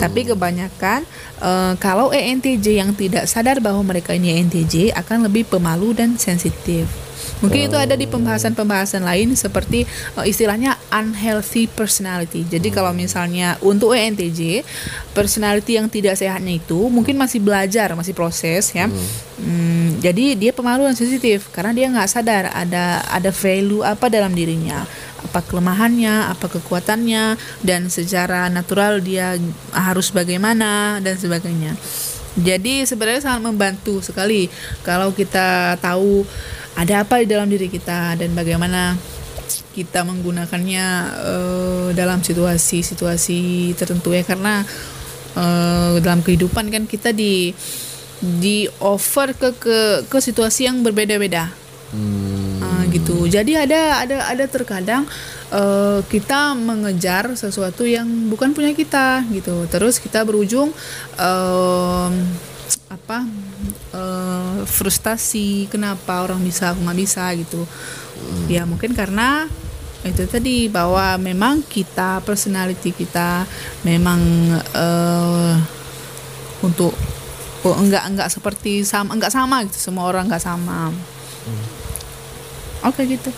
Tapi 0.00 0.20
kebanyakan 0.24 1.04
eh, 1.40 1.72
kalau 1.80 2.12
ENTJ 2.12 2.66
yang 2.80 2.92
tidak 2.96 3.28
sadar 3.28 3.60
bahwa 3.60 3.84
mereka 3.84 4.16
ini 4.16 4.40
ENTJ 4.40 4.92
akan 4.96 5.28
lebih 5.28 5.48
pemalu 5.48 5.96
dan 5.96 6.16
sensitif. 6.16 7.03
Mungkin 7.42 7.68
itu 7.68 7.76
ada 7.76 7.94
di 7.94 8.06
pembahasan-pembahasan 8.08 9.04
lain 9.04 9.36
seperti 9.36 9.84
eh, 9.88 10.26
istilahnya 10.26 10.76
unhealthy 10.90 11.68
personality. 11.68 12.46
Jadi 12.46 12.68
kalau 12.72 12.94
misalnya 12.96 13.60
untuk 13.60 13.92
ENTJ, 13.92 14.64
personality 15.12 15.76
yang 15.78 15.86
tidak 15.86 16.18
sehatnya 16.18 16.58
itu 16.58 16.88
mungkin 16.88 17.14
masih 17.20 17.42
belajar, 17.42 17.92
masih 17.94 18.16
proses 18.16 18.72
ya. 18.72 18.90
Hmm, 19.34 19.98
jadi 19.98 20.38
dia 20.38 20.52
pemalu 20.54 20.86
dan 20.86 20.96
sensitif 20.96 21.50
karena 21.50 21.74
dia 21.74 21.86
nggak 21.90 22.10
sadar 22.10 22.48
ada 22.54 23.02
ada 23.10 23.30
value 23.34 23.82
apa 23.82 24.06
dalam 24.06 24.30
dirinya, 24.30 24.86
apa 25.22 25.40
kelemahannya, 25.42 26.30
apa 26.30 26.46
kekuatannya, 26.46 27.40
dan 27.64 27.90
secara 27.90 28.46
natural 28.46 29.02
dia 29.02 29.34
harus 29.74 30.14
bagaimana 30.14 31.02
dan 31.02 31.18
sebagainya. 31.18 31.74
Jadi 32.34 32.82
sebenarnya 32.82 33.22
sangat 33.22 33.46
membantu 33.46 34.02
sekali 34.02 34.50
kalau 34.82 35.14
kita 35.14 35.78
tahu 35.78 36.26
ada 36.74 37.06
apa 37.06 37.22
di 37.22 37.26
dalam 37.30 37.46
diri 37.46 37.70
kita 37.70 38.18
dan 38.18 38.34
bagaimana 38.34 38.98
kita 39.74 40.02
menggunakannya 40.06 40.86
eh, 41.22 41.88
dalam 41.94 42.22
situasi-situasi 42.22 43.72
tertentu 43.78 44.14
ya 44.14 44.22
karena 44.26 44.62
eh, 45.38 45.94
dalam 46.02 46.22
kehidupan 46.22 46.70
kan 46.70 46.84
kita 46.86 47.14
di 47.14 47.54
di 48.24 48.64
offer 48.80 49.36
ke 49.36 49.50
ke 49.58 49.78
ke 50.08 50.18
situasi 50.22 50.70
yang 50.70 50.80
berbeda-beda 50.80 51.64
Ah, 52.64 52.82
gitu. 52.90 53.26
Jadi 53.30 53.54
ada 53.54 54.02
ada 54.02 54.16
ada 54.26 54.44
terkadang 54.50 55.06
eh, 55.54 56.00
kita 56.10 56.58
mengejar 56.58 57.30
sesuatu 57.38 57.86
yang 57.86 58.06
bukan 58.30 58.50
punya 58.50 58.74
kita 58.74 59.22
gitu. 59.30 59.66
Terus 59.70 60.02
kita 60.02 60.26
berujung 60.26 60.74
em, 61.14 62.12
apa 62.90 63.26
eh, 63.94 64.58
frustasi 64.66 65.70
kenapa 65.70 66.26
orang 66.26 66.42
bisa 66.42 66.74
aku 66.74 66.82
nggak 66.82 66.98
bisa 66.98 67.30
gitu. 67.38 67.62
Ya 68.50 68.66
mungkin 68.66 68.92
karena 68.98 69.46
itu 70.04 70.28
tadi 70.28 70.68
bahwa 70.68 71.16
memang 71.16 71.64
kita 71.64 72.20
personality 72.26 72.92
kita 72.92 73.46
memang 73.86 74.20
eh, 74.74 75.54
untuk 76.60 76.92
oh, 77.64 77.76
enggak 77.80 78.04
enggak 78.10 78.28
seperti 78.28 78.84
sama 78.84 79.16
enggak 79.16 79.32
sama 79.32 79.64
gitu 79.64 79.78
semua 79.78 80.04
orang 80.10 80.28
enggak 80.28 80.44
sama. 80.44 80.92
Oke 82.84 83.08
gitu. 83.08 83.32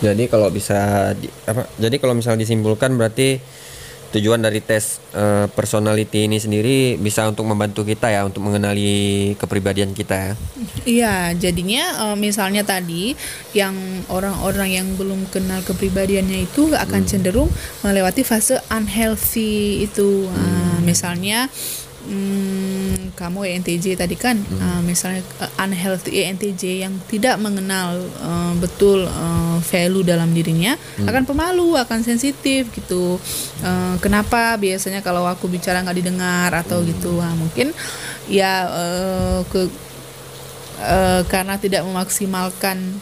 Jadi 0.00 0.26
kalau 0.32 0.48
bisa 0.48 1.12
di- 1.14 1.30
apa? 1.44 1.68
Jadi 1.76 2.00
kalau 2.00 2.16
misal 2.16 2.34
disimpulkan 2.40 2.96
berarti 2.96 3.38
tujuan 4.10 4.42
dari 4.42 4.58
tes 4.58 4.98
eh, 5.14 5.46
personality 5.54 6.26
ini 6.26 6.42
sendiri 6.42 6.98
bisa 6.98 7.26
untuk 7.30 7.46
membantu 7.46 7.86
kita 7.86 8.10
ya 8.10 8.26
untuk 8.26 8.42
mengenali 8.42 9.32
kepribadian 9.38 9.94
kita 9.94 10.14
ya. 10.14 10.34
Iya, 10.82 11.14
jadinya 11.38 12.10
eh, 12.10 12.16
misalnya 12.18 12.66
tadi 12.66 13.14
yang 13.54 13.74
orang-orang 14.10 14.82
yang 14.82 14.88
belum 14.98 15.30
kenal 15.30 15.62
kepribadiannya 15.62 16.50
itu 16.50 16.74
akan 16.74 17.06
cenderung 17.06 17.50
melewati 17.86 18.26
fase 18.26 18.58
unhealthy 18.70 19.86
itu. 19.86 20.26
Ah, 20.34 20.82
misalnya 20.82 21.46
hmm, 22.10 23.14
kamu 23.14 23.46
ENTJ 23.46 23.94
tadi 23.94 24.18
kan, 24.18 24.34
ah, 24.58 24.82
misalnya 24.82 25.22
eh, 25.38 25.62
unhealthy 25.62 26.26
ENTJ 26.26 26.82
yang 26.82 26.94
tidak 27.06 27.38
mengenal 27.38 28.02
eh, 28.02 28.54
betul 28.58 29.06
eh, 29.06 29.58
value 29.62 30.02
dalam 30.02 30.34
dirinya 30.34 30.74
akan 31.06 31.22
pemalu, 31.24 31.78
akan 31.78 32.02
sensitif 32.02 32.68
gitu. 32.74 33.16
Eh, 33.62 33.94
kenapa 34.02 34.58
biasanya 34.58 35.00
kalau 35.00 35.24
aku 35.30 35.46
bicara 35.46 35.80
nggak 35.86 35.98
didengar 36.02 36.50
atau 36.50 36.82
gitu? 36.82 37.22
Ah, 37.22 37.32
mungkin 37.38 37.70
ya 38.26 38.66
eh, 38.66 39.40
ke 39.46 39.70
eh, 40.82 41.22
karena 41.30 41.54
tidak 41.62 41.86
memaksimalkan 41.86 42.98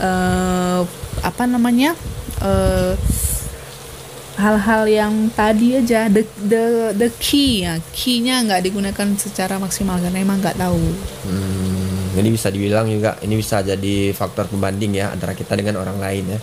eh, 0.00 0.80
apa 1.20 1.44
namanya 1.44 1.92
eh, 2.40 2.96
hal-hal 4.34 4.82
yang 4.84 5.12
tadi 5.30 5.78
aja 5.78 6.06
the 6.06 6.26
the 6.42 6.64
the 6.92 7.08
key 7.16 7.62
ya 7.62 7.78
key-nya 7.90 8.42
nggak 8.42 8.62
digunakan 8.62 9.08
secara 9.14 9.56
maksimal 9.56 9.94
karena 9.96 10.18
emang 10.18 10.42
nggak 10.42 10.58
tahu 10.58 10.82
Hmm, 11.22 12.10
jadi 12.12 12.28
bisa 12.28 12.48
dibilang 12.48 12.86
juga 12.86 13.14
ini 13.20 13.34
bisa 13.34 13.60
jadi 13.60 14.10
faktor 14.10 14.46
pembanding 14.46 14.90
ya 14.92 15.08
antara 15.08 15.32
kita 15.32 15.54
dengan 15.54 15.78
orang 15.78 15.96
lain 15.96 16.24
ya. 16.28 16.38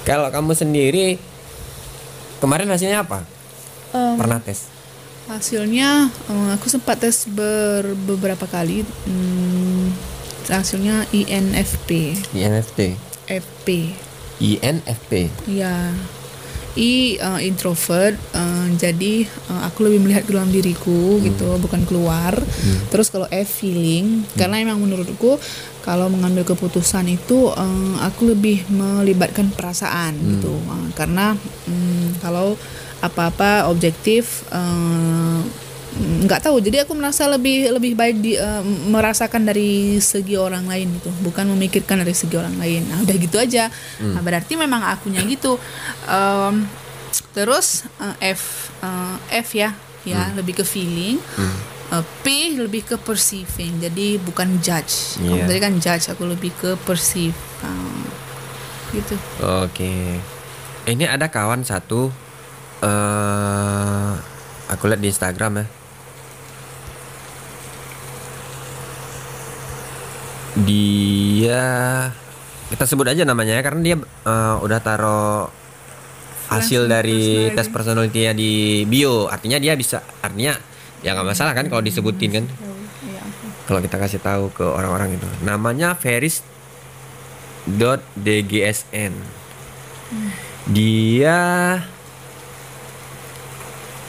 Kalau 0.00 0.26
kamu 0.28 0.54
sendiri 0.54 1.18
kemarin 2.38 2.66
hasilnya 2.66 3.02
apa? 3.02 3.22
Em, 3.90 4.16
Pernah 4.16 4.38
tes? 4.40 4.70
hasilnya 5.26 6.10
eh, 6.26 6.48
aku 6.54 6.66
sempat 6.66 6.98
tes 6.98 7.22
ber, 7.24 7.94
beberapa 7.94 8.46
kali 8.46 8.82
Hmm, 9.06 9.94
hasilnya 10.46 11.06
INFP 11.10 12.18
INFP. 12.32 12.98
FP 13.28 13.66
INFP. 14.40 15.28
Ya, 15.46 15.92
I 16.78 17.18
uh, 17.20 17.40
introvert, 17.42 18.16
uh, 18.32 18.66
jadi 18.78 19.28
uh, 19.52 19.68
aku 19.68 19.84
lebih 19.90 20.06
melihat 20.06 20.24
ke 20.24 20.32
dalam 20.32 20.48
diriku 20.48 21.20
gitu, 21.20 21.60
bukan 21.60 21.84
keluar. 21.84 22.32
Terus 22.88 23.12
kalau 23.12 23.28
F 23.28 23.60
feeling, 23.60 24.24
karena 24.34 24.62
emang 24.62 24.80
menurutku 24.80 25.36
kalau 25.84 26.08
mengambil 26.08 26.42
keputusan 26.48 27.10
itu 27.10 27.50
uh, 27.50 27.94
aku 28.06 28.32
lebih 28.32 28.64
melibatkan 28.72 29.52
perasaan 29.52 30.16
gitu, 30.36 30.56
Uh, 30.70 30.88
karena 30.94 31.34
mm, 31.66 32.22
kalau 32.22 32.54
apa-apa 33.02 33.66
objektif. 33.68 34.46
uh, 34.54 35.68
nggak 35.90 36.46
tahu 36.46 36.62
jadi 36.62 36.86
aku 36.86 36.94
merasa 36.94 37.26
lebih 37.26 37.74
lebih 37.74 37.98
baik 37.98 38.16
di 38.22 38.38
eh, 38.38 38.62
merasakan 38.86 39.42
dari 39.42 39.98
segi 39.98 40.38
orang 40.38 40.70
lain 40.70 40.86
gitu. 41.02 41.10
Bukan 41.26 41.50
memikirkan 41.50 41.98
dari 41.98 42.14
segi 42.14 42.38
orang 42.38 42.54
lain. 42.56 42.86
Nah 42.86 43.02
udah 43.02 43.16
gitu 43.18 43.36
aja. 43.42 43.66
Nah, 43.98 44.22
berarti 44.22 44.54
memang 44.54 44.86
akunya 44.86 45.18
gitu. 45.26 45.58
Em, 46.06 46.62
terus 47.34 47.90
eh, 47.98 48.34
F 48.38 48.70
eh, 48.80 49.42
F 49.42 49.48
ya. 49.58 49.74
Ya 50.06 50.30
lebih 50.32 50.62
ke 50.62 50.64
feeling. 50.64 51.18
Eh, 51.90 52.04
P 52.22 52.54
lebih 52.54 52.86
ke 52.86 52.94
perceiving. 52.94 53.82
Jadi 53.82 54.22
bukan 54.22 54.62
judge. 54.62 55.18
Kalau 55.18 55.42
Iya. 55.42 55.46
tadi 55.50 55.58
kan 55.58 55.74
judge 55.82 56.06
aku 56.06 56.22
lebih 56.24 56.54
ke 56.54 56.78
perceive. 56.86 57.34
Ah, 57.66 58.06
gitu. 58.94 59.18
Oke. 59.66 60.22
Ini 60.86 61.04
ada 61.04 61.26
kawan 61.28 61.66
satu 61.66 62.14
eh 62.80 64.12
aku 64.70 64.86
lihat 64.86 65.02
di 65.02 65.10
Instagram 65.10 65.52
ya. 65.60 65.66
Dia 70.56 71.62
kita 72.70 72.84
sebut 72.86 73.06
aja 73.10 73.26
namanya 73.26 73.58
ya 73.58 73.62
karena 73.62 73.80
dia 73.82 73.96
eh, 74.02 74.56
udah 74.62 74.78
taruh 74.82 75.50
hasil 76.50 76.86
Langsung 76.86 76.90
dari 76.90 77.22
personality. 77.50 77.56
tes 77.56 77.68
personality 77.70 78.20
di 78.34 78.52
bio. 78.86 79.30
Artinya 79.30 79.58
dia 79.62 79.78
bisa 79.78 80.02
artinya 80.22 80.58
ya 81.00 81.14
nggak 81.14 81.28
masalah 81.30 81.54
kan 81.54 81.70
kalau 81.70 81.82
disebutin 81.82 82.30
kan. 82.34 82.44
Iya, 83.00 83.22
oke. 83.22 83.46
kalau 83.70 83.80
kita 83.80 83.96
kasih 83.96 84.20
tahu 84.20 84.50
ke 84.50 84.66
orang-orang 84.66 85.14
itu. 85.14 85.28
Namanya 85.46 85.94
Feris 85.94 86.42
dot 87.68 88.02
DGSN 88.18 89.40
dia 90.70 91.38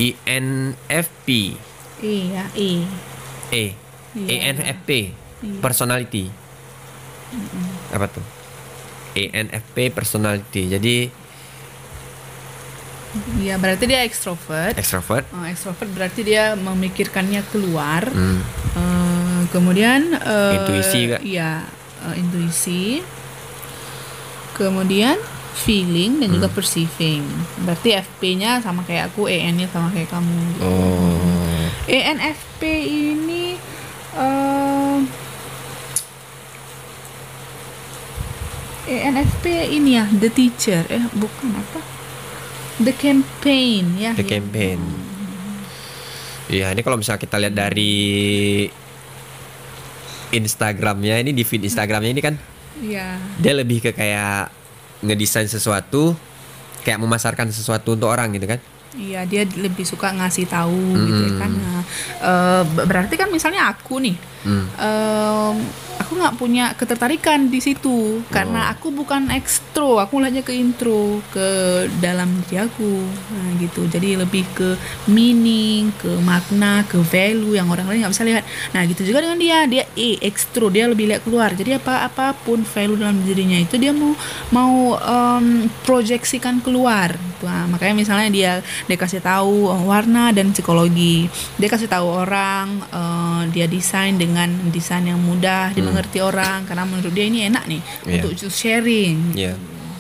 INFP 0.01 1.27
Iya, 2.01 2.49
I. 2.57 2.81
E 3.53 3.77
Iya. 5.41 5.59
Personality 5.59 6.25
apa 7.89 8.05
tuh 8.07 8.23
ENFP 9.13 9.89
personality 9.89 10.67
jadi 10.67 10.95
Iya, 13.37 13.59
berarti 13.59 13.83
dia 13.85 14.03
ekstrovert. 14.03 14.71
extrovert 14.73 15.27
Oh, 15.31 15.43
ekstrovert 15.43 15.91
berarti 15.91 16.23
dia 16.23 16.55
memikirkannya 16.55 17.43
keluar. 17.45 18.07
Hmm. 18.07 18.39
Eh, 18.71 19.41
kemudian 19.51 20.15
eh, 20.15 20.55
Intuisi 20.55 20.97
juga. 21.01 21.17
Iya, 21.19 21.67
eh, 22.07 22.15
intuisi. 22.15 23.03
Kemudian 24.53 25.19
feeling 25.57 26.23
dan 26.23 26.31
juga 26.31 26.47
Hmm. 26.47 26.55
perceiving. 26.55 27.23
Berarti 27.61 27.89
FP-nya 27.93 28.59
sama 28.59 28.83
kayak 28.83 29.11
aku, 29.11 29.27
EN-nya 29.27 29.67
sama 29.67 29.91
kayak 29.91 30.07
kamu. 30.07 30.31
gitu. 30.55 30.63
oh 30.63 31.67
ENFP 31.83 32.61
ini 32.87 33.59
eh 34.13 34.61
ENFP 38.86 39.45
ini 39.71 39.97
ya, 39.97 40.05
the 40.09 40.29
teacher. 40.29 40.82
Eh, 40.89 41.05
bukan 41.13 41.53
apa? 41.53 41.79
The 42.82 42.93
campaign 42.97 43.99
ya. 44.01 44.11
the 44.17 44.25
ya. 44.25 44.32
campaign 44.41 44.79
Iya 46.51 46.73
ini 46.73 46.82
kalau 46.82 46.97
misalnya 46.97 47.21
kita 47.21 47.38
lihat 47.38 47.53
dari 47.53 47.93
Instagramnya 50.32 51.21
ini 51.21 51.32
di 51.32 51.43
feed 51.45 51.63
Instagramnya 51.63 52.11
ini 52.11 52.21
kan 52.23 52.36
Iya. 52.82 53.21
dia 53.38 53.53
lebih 53.53 53.84
ke 53.86 53.91
kayak 53.93 54.49
ngedesain 55.05 55.45
sesuatu 55.45 56.17
kayak 56.82 56.97
memasarkan 56.97 57.53
sesuatu 57.53 57.93
untuk 57.93 58.09
orang 58.09 58.34
gitu 58.34 58.49
kan 58.49 58.59
Iya, 58.91 59.23
dia 59.23 59.47
lebih 59.47 59.88
suka 59.88 60.11
ngasih 60.11 60.51
tahu 60.51 60.75
gitu 61.07 61.21
ya 61.23 61.32
kan. 61.39 61.47
Hmm. 61.47 61.63
Nah, 61.63 61.80
eh, 62.19 62.63
berarti 62.85 63.15
kan 63.15 63.29
misalnya 63.29 63.67
aku 63.67 63.99
nih, 63.99 64.17
Hmm. 64.41 64.65
em, 64.73 65.55
aku 66.01 66.17
nggak 66.17 66.33
punya 66.33 66.73
ketertarikan 66.73 67.45
di 67.45 67.61
situ 67.61 68.25
karena 68.33 68.67
Oh. 68.67 68.73
aku 68.73 68.89
bukan 68.89 69.29
ekstro, 69.29 70.01
aku 70.01 70.17
hanya 70.17 70.41
ke 70.41 70.49
intro 70.49 71.21
ke 71.29 71.45
dalam 72.01 72.41
diri 72.49 72.65
aku. 72.65 73.05
Nah, 73.05 73.61
gitu. 73.61 73.85
Jadi 73.85 74.17
lebih 74.17 74.41
ke 74.57 74.73
meaning, 75.05 75.93
ke 76.01 76.09
makna, 76.25 76.81
ke 76.89 76.97
value 76.99 77.53
yang 77.53 77.69
orang 77.69 77.85
lain 77.85 78.01
nggak 78.01 78.13
bisa 78.17 78.25
lihat. 78.25 78.43
Nah, 78.73 78.81
gitu 78.89 79.05
juga 79.05 79.21
dengan 79.21 79.37
dia, 79.37 79.69
dia 79.69 79.85
E 79.93 80.17
ekstro, 80.25 80.73
dia 80.73 80.89
lebih 80.89 81.05
lihat 81.05 81.21
keluar. 81.21 81.53
Jadi 81.53 81.77
apa 81.77 82.09
apa 82.09 82.33
pun 82.33 82.65
value 82.65 82.97
dalam 82.97 83.21
dirinya 83.21 83.61
itu 83.61 83.77
dia 83.77 83.93
mau 83.93 84.17
mau 84.49 84.97
em, 84.97 85.69
proyeksikan 85.85 86.65
keluar. 86.65 87.13
Nah, 87.41 87.65
makanya 87.65 87.93
misalnya 87.97 88.29
dia 88.29 88.51
dia 88.85 88.97
kasih 88.97 89.17
tahu 89.17 89.69
warna 89.85 90.29
dan 90.33 90.49
psikologi. 90.49 91.29
Dia 91.57 91.69
kasih 91.69 91.80
tahu 91.86 92.07
orang 92.07 92.82
eh, 92.84 93.41
dia 93.49 93.65
desain 93.65 94.13
dengan 94.13 94.49
desain 94.69 95.01
yang 95.01 95.17
mudah 95.17 95.71
dimengerti 95.71 96.19
orang 96.19 96.65
karena 96.65 96.84
menurut 96.84 97.09
dia 97.09 97.25
ini 97.25 97.45
enak 97.45 97.63
nih 97.65 97.82
Iya. 98.03 98.21
untuk 98.23 98.51
sharing 98.51 99.17
Iya. 99.34 99.53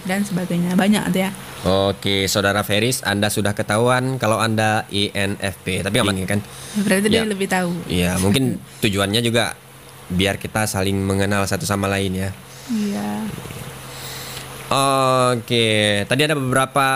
dan 0.03 0.21
sebagainya 0.21 0.73
banyak 0.73 1.03
tuh 1.09 1.21
ya. 1.21 1.31
Oke 1.61 2.25
saudara 2.25 2.61
Feris 2.61 3.01
Anda 3.01 3.29
sudah 3.29 3.53
ketahuan 3.53 4.17
kalau 4.17 4.37
Anda 4.37 4.89
INFP 4.89 5.85
tapi 5.85 5.95
nggak 5.95 6.25
kan 6.27 6.39
Berarti 6.75 7.07
dia 7.07 7.21
Ya. 7.21 7.29
lebih 7.29 7.45
tahu. 7.45 7.71
Iya 7.85 8.17
mungkin 8.17 8.57
tujuannya 8.81 9.21
juga 9.21 9.53
biar 10.09 10.35
kita 10.35 10.65
saling 10.65 10.97
mengenal 10.97 11.45
satu 11.45 11.63
sama 11.63 11.85
lain 11.85 12.17
ya 12.17 12.29
Iya. 12.67 13.25
Oke, 14.71 15.67
tadi 16.07 16.21
ada 16.23 16.31
beberapa 16.31 16.87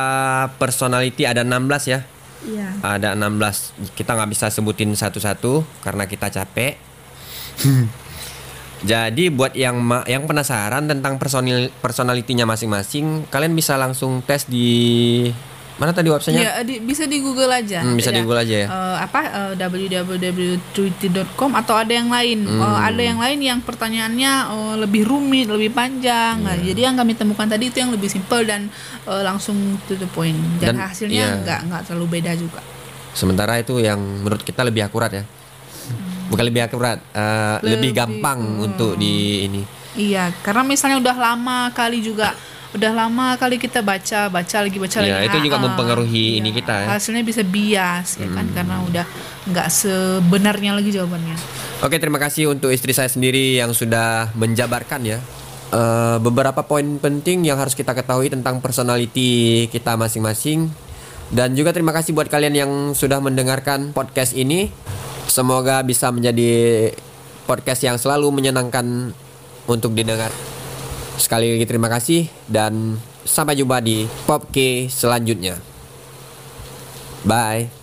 personality, 0.55 1.27
ada 1.27 1.43
16 1.43 1.83
ya. 1.86 2.07
Iya. 2.45 2.69
Ada 2.81 3.17
16. 3.17 3.97
Kita 3.97 4.13
nggak 4.13 4.29
bisa 4.31 4.47
sebutin 4.53 4.93
satu-satu 4.93 5.65
karena 5.81 6.05
kita 6.05 6.29
capek. 6.29 6.77
Jadi 8.85 9.33
buat 9.33 9.57
yang 9.57 9.81
yang 10.05 10.29
penasaran 10.29 10.85
tentang 10.85 11.17
personil 11.17 11.73
personalitinya 11.81 12.45
masing-masing, 12.45 13.25
kalian 13.33 13.57
bisa 13.57 13.79
langsung 13.81 14.21
tes 14.21 14.45
di 14.45 15.25
mana 15.76 15.91
tadi 15.91 16.07
websitenya? 16.07 16.39
Iya, 16.39 16.51
di- 16.63 16.80
bisa 16.80 17.03
di 17.03 17.19
Google 17.19 17.51
aja. 17.51 17.84
Hmm, 17.84 17.99
bisa 17.99 18.07
di 18.07 18.23
Google 18.23 18.41
aja 18.41 18.55
ya. 18.63 18.67
Eh, 18.67 18.97
apa 19.01 19.19
www.truity.com 19.55 21.51
atau 21.53 21.76
ada 21.76 21.91
yang 21.91 22.07
lain? 22.07 22.47
Hmm. 22.47 22.63
Eh, 22.63 22.80
ada 22.86 23.01
yang 23.01 23.19
lain 23.19 23.39
yang 23.39 23.59
pertanyaannya 23.59 24.32
eh, 24.47 24.76
lebih 24.80 25.03
rumit, 25.03 25.47
lebih 25.47 25.71
panjang. 25.71 26.39
Nah, 26.39 26.55
Iya. 26.55 26.71
jadi 26.71 26.82
yang 26.88 26.95
kami 26.95 27.13
temukan 27.13 27.43
tadi 27.45 27.67
itu 27.67 27.78
yang 27.78 27.91
lebih 27.91 28.07
simple 28.07 28.43
dan 28.43 28.71
eh, 29.03 29.21
langsung 29.21 29.55
to 29.86 29.95
the 29.95 30.07
point. 30.07 30.38
Dan, 30.57 30.80
Dan, 30.80 30.88
hasilnya 30.88 31.26
iya. 31.28 31.41
nggak 31.43 31.59
nggak 31.67 31.82
terlalu 31.86 32.07
beda 32.19 32.32
juga. 32.36 32.63
Sementara 33.11 33.55
itu 33.55 33.80
yang 33.80 33.99
menurut 33.99 34.43
kita 34.43 34.63
lebih 34.63 34.84
akurat 34.84 35.11
ya. 35.11 35.23
Bukan 36.26 36.41
lebih 36.41 36.65
akurat, 36.65 36.97
eh, 37.11 37.57
lebih, 37.61 37.91
Lebih, 37.91 37.91
gampang 37.93 38.39
untuk 38.59 38.95
di 38.95 39.45
ini. 39.45 39.61
Iya, 39.95 40.28
karena 40.43 40.63
misalnya 40.63 40.99
udah 40.99 41.15
lama 41.15 41.71
kali 41.71 41.99
juga 41.99 42.36
udah 42.76 42.91
lama 42.91 43.39
kali 43.39 43.55
kita 43.55 43.80
baca 43.80 44.28
baca 44.28 44.57
lagi 44.59 44.76
baca 44.76 44.97
Iya, 44.99 45.15
lagi 45.17 45.28
itu 45.32 45.38
juga 45.47 45.57
Ah, 45.57 45.63
mempengaruhi 45.63 46.36
iya. 46.36 46.39
ini 46.43 46.49
kita 46.51 46.73
ya. 46.84 46.88
Hasilnya 46.91 47.23
bisa 47.23 47.41
bias 47.41 48.19
ya 48.19 48.28
kan 48.28 48.45
karena 48.51 48.84
udah 48.84 49.05
nggak 49.47 49.67
sebenarnya 49.71 50.76
lagi 50.76 50.91
jawabannya 50.91 51.39
Oke, 51.80 51.99
terima 51.99 52.19
kasih 52.19 52.49
untuk 52.49 52.71
istri 52.71 52.91
saya 52.91 53.07
sendiri 53.07 53.55
yang 53.55 53.71
sudah 53.71 54.32
menjabarkan 54.34 55.01
ya 55.03 55.19
eh, 55.67 56.17
beberapa 56.19 56.61
poin 56.61 56.99
penting 56.99 57.43
yang 57.43 57.55
harus 57.55 57.73
kita 57.73 57.91
ketahui 57.91 58.28
tentang 58.28 58.59
personality 58.59 59.65
kita 59.67 59.95
masing-masing. 59.95 60.67
Dan 61.26 61.57
juga 61.57 61.73
terima 61.73 61.89
kasih 61.89 62.13
buat 62.13 62.30
kalian 62.30 62.53
yang 62.53 62.71
sudah 62.93 63.17
mendengarkan 63.17 63.91
podcast 63.91 64.38
ini. 64.38 64.69
Semoga 65.26 65.82
bisa 65.82 66.13
menjadi 66.13 66.93
podcast 67.43 67.82
yang 67.82 67.97
selalu 67.97 68.30
menyenangkan 68.30 69.09
untuk 69.65 69.91
didengar. 69.91 70.30
Sekali 71.16 71.55
lagi 71.55 71.66
terima 71.68 71.88
kasih 71.91 72.28
dan 72.47 72.99
sampai 73.26 73.57
jumpa 73.57 73.82
di 73.82 74.05
Popke 74.28 74.88
selanjutnya. 74.88 75.59
Bye. 77.26 77.74